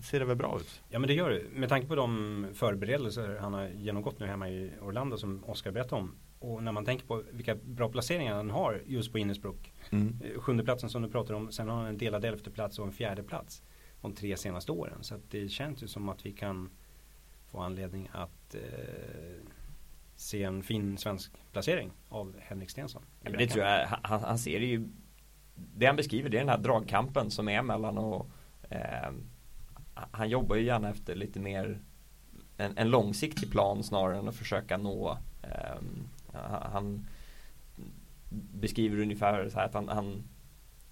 [0.00, 0.82] ser det väl bra ut.
[0.88, 1.42] Ja men det gör det.
[1.52, 6.02] Med tanke på de förberedelser han har genomgått nu hemma i Orlando som Oskar berättade
[6.02, 6.14] om.
[6.38, 9.72] Och när man tänker på vilka bra placeringar han har just på Innesbrook.
[9.90, 10.16] Mm.
[10.24, 11.52] Eh, sjunde platsen som du pratar om.
[11.52, 13.62] Sen har han en delad elfte plats och en fjärde plats.
[14.00, 14.98] De tre senaste åren.
[15.00, 16.70] Så det känns ju som att vi kan
[17.50, 18.60] få anledning att eh,
[20.16, 23.02] se en fin svensk placering av Henrik Stensson.
[23.22, 23.86] Ja, men det tror jag.
[23.86, 24.88] Han, han, ser det ju.
[25.54, 28.30] Det han beskriver det är den här dragkampen som är mellan och
[28.70, 29.12] eh,
[29.94, 31.80] han jobbar ju gärna efter lite mer
[32.56, 35.80] en, en långsiktig plan snarare än att försöka nå eh,
[36.72, 37.06] han
[38.30, 40.22] beskriver ungefär så här att han, han,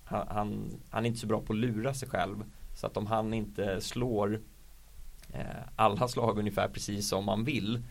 [0.05, 2.45] han, han är inte så bra på att lura sig själv.
[2.75, 4.41] Så att om han inte slår
[5.33, 7.83] eh, alla slag ungefär precis som man vill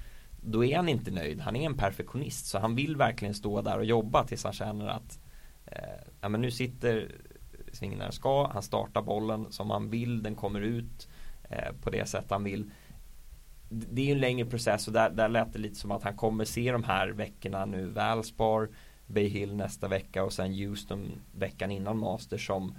[0.46, 1.41] då är han inte nöjd.
[1.41, 4.88] Han är en perfektionist så han vill verkligen stå där och jobba tills han känner
[4.88, 5.20] att
[5.66, 7.12] eh, ja, men nu sitter
[7.72, 11.08] svingen där den ska, han startar bollen som han vill, den kommer ut
[11.50, 12.72] eh, på det sätt han vill
[13.74, 16.16] det är ju en längre process och där, där lät det lite som att han
[16.16, 18.70] kommer se de här veckorna nu Valspar,
[19.08, 22.76] Bay Hill nästa vecka och sen Houston veckan innan Master som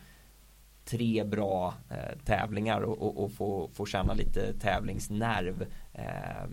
[0.85, 5.67] tre bra eh, tävlingar och, och, och, få, få känna lite tävlingsnerv.
[5.93, 6.49] Eh,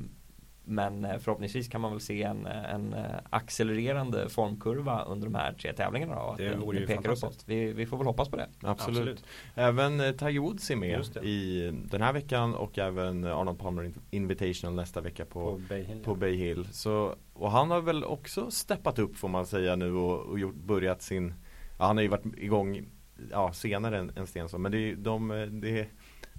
[0.71, 5.53] men eh, förhoppningsvis kan man väl se en, en eh, accelererande formkurva under de här
[5.53, 7.33] tre tävlingarna då, Det vore ju pekar fantastiskt.
[7.33, 7.43] uppåt.
[7.45, 8.47] Vi, vi får väl hoppas på det.
[8.61, 8.97] Absolut.
[8.99, 9.23] Absolut.
[9.55, 14.75] Även eh, Tiger Woods är med i den här veckan och även Arnold Palmer Invitational
[14.75, 15.99] nästa vecka på, På Bay Hill.
[16.03, 16.67] på Bay Hill.
[16.71, 20.55] Så, och han har väl också steppat upp får man säga nu och, och gjort,
[20.55, 21.33] börjat sin
[21.79, 22.85] ja, Han har ju varit igång
[23.31, 25.87] ja, senare än, än Stensson men det, de, eh, det,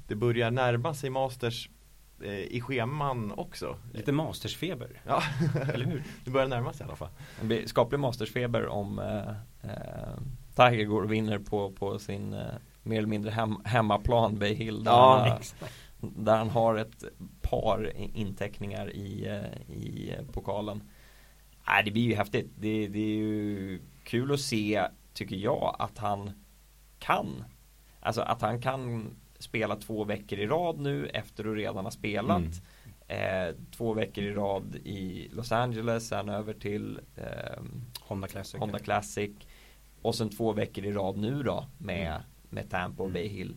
[0.08, 1.72] det börjar närma sig Masters eh,
[2.24, 3.76] i scheman också.
[3.92, 5.22] Lite mastersfeber, Ja,
[5.74, 6.04] eller hur?
[6.24, 7.08] det börjar närma sig i alla fall.
[7.40, 9.28] Det blir skaplig mastersfeber om eh,
[9.70, 10.18] eh,
[10.56, 12.40] Tiger går och vinner på, på sin eh,
[12.82, 14.84] mer eller mindre hem, hemmaplan Bay Hill.
[14.84, 15.38] Där, Ja,
[16.00, 17.04] han, där han har ett
[17.42, 20.82] par inteckningar i, eh, i eh, pokalen.
[21.66, 22.50] Nej, det blir ju häftigt.
[22.58, 24.82] Det, det är ju kul att se,
[25.14, 26.30] tycker jag, att han
[26.98, 27.44] kan.
[28.00, 29.10] Alltså att han kan
[29.42, 32.42] spela två veckor i rad nu efter att redan ha spelat.
[32.42, 33.48] Mm.
[33.48, 38.60] Eh, två veckor i rad i Los Angeles, sen över till ehm, Honda Classic.
[38.60, 39.30] Honda Classic
[40.02, 43.56] och sen två veckor i rad nu då med, med Tampa och Bay Hill.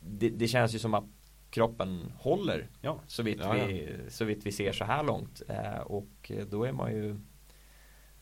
[0.00, 1.04] Det, det känns ju som att
[1.50, 3.52] kroppen håller Ja, så vitt, Ja.
[3.52, 7.20] Vi, så vitt vi ser så här långt eh, och då är man ju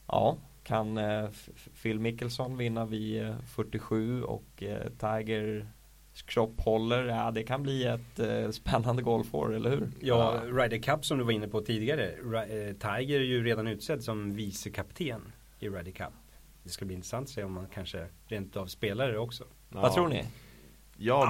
[0.06, 0.38] ja
[0.68, 1.28] kan eh,
[1.82, 5.68] Phil Mickelson vinna vid eh, 47 och eh, Tiger
[6.26, 9.88] kropp håller, ja det kan bli ett eh, spännande golfår, eller hur?
[10.00, 12.06] ja Ryder Cup som du var inne på tidigare.
[12.08, 16.12] Eh, Tiger är ju redan utsedd som vicekapten i Ryder Cup.
[16.62, 19.44] Det ska bli intressant att se om man kanske rent av spelar det också.
[19.68, 20.24] Vad tror ni?
[20.96, 21.24] Ja,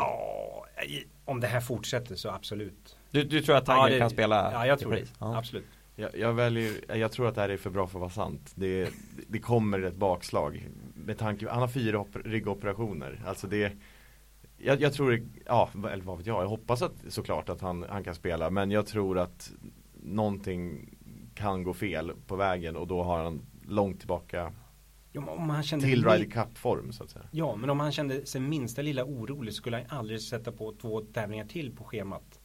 [0.86, 2.96] Ja, om det här fortsätter så absolut.
[3.10, 5.04] Du, du tror att Tiger Ja, det- kan spela Ja, jag tror det.
[5.18, 5.38] Ja.
[5.38, 5.64] Absolut.
[5.96, 8.52] Jag, jag väljer, jag tror att det här är för bra för att vara sant.
[8.54, 8.90] Det,
[9.28, 10.68] det kommer ett bakslag.
[10.94, 13.20] Med tanke, han har fyra op- ryggoperationer.
[13.26, 13.72] Alltså det
[14.58, 18.04] jag, jag tror, ja, eller vad vet jag, jag hoppas att, såklart att han, han
[18.04, 18.50] kan spela.
[18.50, 19.52] Men jag tror att
[20.02, 20.94] någonting
[21.34, 24.52] kan gå fel på vägen och då har han långt tillbaka
[25.12, 27.24] Ja, men om han kände till min- Ryder Cup-form så att säga.
[27.30, 31.00] Ja, men om han kände sig minsta lilla orolig skulle han aldrig sätta på två
[31.00, 32.40] tävlingar till på schemat.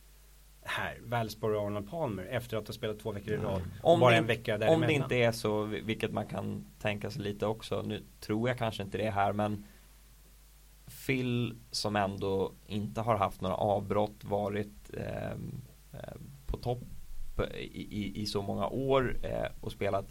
[0.65, 3.61] Här, Valsborg och Arnold Palmer efter att ha spelat två veckor i rad.
[3.81, 7.21] Om bara det, en vecka om det inte är så, vilket man kan tänka sig
[7.21, 9.65] lite också, nu tror jag kanske inte det här men
[11.05, 15.37] Phil som ändå inte har haft några avbrott, varit eh,
[16.47, 16.83] på topp
[17.57, 20.05] i, i, i så många år eh, och spelat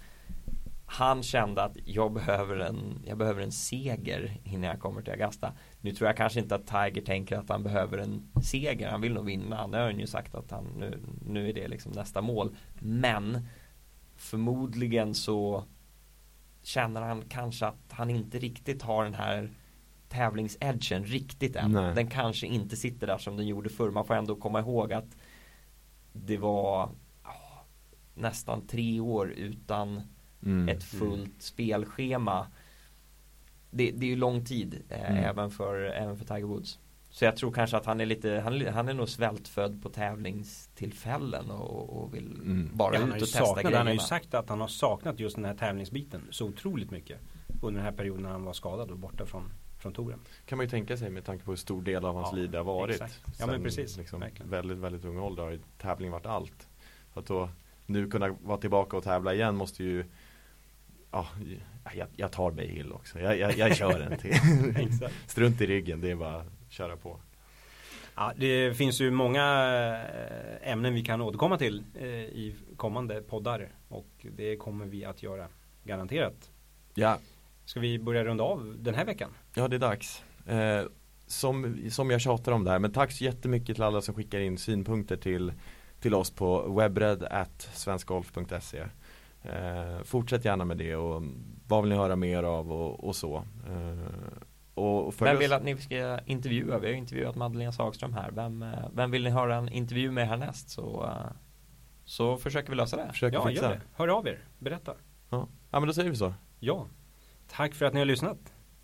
[0.93, 5.53] han kände att jag behöver, en, jag behöver en seger innan jag kommer till Augusta.
[5.81, 8.89] Nu tror jag kanske inte att Tiger tänker att han behöver en seger.
[8.89, 9.57] Han vill nog vinna.
[9.57, 12.57] Han har ju sagt att han, nu, nu är det liksom nästa mål.
[12.81, 13.49] Men
[14.17, 15.65] förmodligen så
[16.63, 19.51] känner han kanske att han inte riktigt har den här
[20.13, 21.73] tävlingsedgen riktigt än.
[21.73, 21.95] Nej.
[21.95, 23.91] Den kanske inte sitter där som den gjorde förr.
[23.91, 25.17] Man får ändå komma ihåg att
[26.13, 26.89] det var
[27.25, 27.65] ja,
[28.15, 30.01] nästan tre år utan
[30.45, 30.69] Mm.
[30.69, 32.47] ett fullt spelschema.
[33.71, 35.25] Det, det är ju lång tid eh, Mm.
[35.25, 36.79] även, för, även för Tiger Woods.
[37.11, 41.51] Så jag tror kanske att han är lite, han, han är nog svältfödd på tävlingstillfällen
[41.51, 42.71] och, och vill Mm.
[42.75, 43.79] bara Ja, han ut har och testa saknat, grejerna.
[43.79, 47.19] han har ju sagt att han har saknat just den här tävlingsbiten så otroligt mycket.
[47.63, 49.53] Under den här perioden när han var skadad och borta från,
[49.83, 50.19] från touren.
[50.47, 52.51] Kan man ju tänka sig med tanke på hur stor del av hans Ja, liv
[52.51, 52.95] det har varit.
[52.95, 53.21] exakt.
[53.39, 53.97] Ja, men precis.
[53.97, 56.69] Liksom, väldigt, väldigt ung ålder har ju tävling varit allt.
[57.15, 57.49] Så att då
[57.87, 60.05] nu kunna vara tillbaka och tävla igen måste ju
[61.11, 61.27] Ja,
[61.95, 63.21] jag, jag tar Bay Hill också.
[63.21, 64.35] Jag, jag, jag kör en till.
[65.27, 67.21] Strunt i ryggen, det är bara att köra på.
[68.15, 69.43] Ja, det finns ju många
[70.63, 75.23] eh, ämnen vi kan återkomma till eh, i kommande poddar och det kommer vi att
[75.23, 75.49] göra
[75.85, 76.51] garanterat.
[76.95, 77.19] Ja,
[77.65, 79.31] Ska vi börja runda av den här veckan?
[79.55, 80.25] Ja det är dags.
[80.47, 80.83] Eh,
[81.27, 84.41] som, som jag tjatar om det här, men tack så jättemycket till alla som skickar
[84.41, 85.53] in synpunkter till,
[86.01, 88.79] till oss på webbred.svenskgolf.se
[89.43, 91.23] eh, Fortsätt gärna med det och
[91.69, 93.37] vad vill ni höra mer av och, och så.
[93.69, 93.99] Eh,
[94.75, 96.79] och Vem vill att ni ska intervjua?
[96.79, 98.31] Vi har ju intervjuat Madeleine Sagström här.
[98.31, 100.71] Vem, eh, vem vill ni höra en intervju med härnäst?
[100.71, 101.33] Så, eh,
[102.05, 103.09] så försöker vi lösa det.
[103.13, 103.65] Försöker Ja, fixa.
[103.65, 103.81] gör det.
[103.93, 104.39] Hör av er.
[104.59, 104.95] Berätta.
[105.31, 105.49] Ja.
[105.71, 106.35] ja, men då säger vi så.
[106.59, 106.87] Ja.
[107.49, 108.52] Tack för att ni har lyssnat.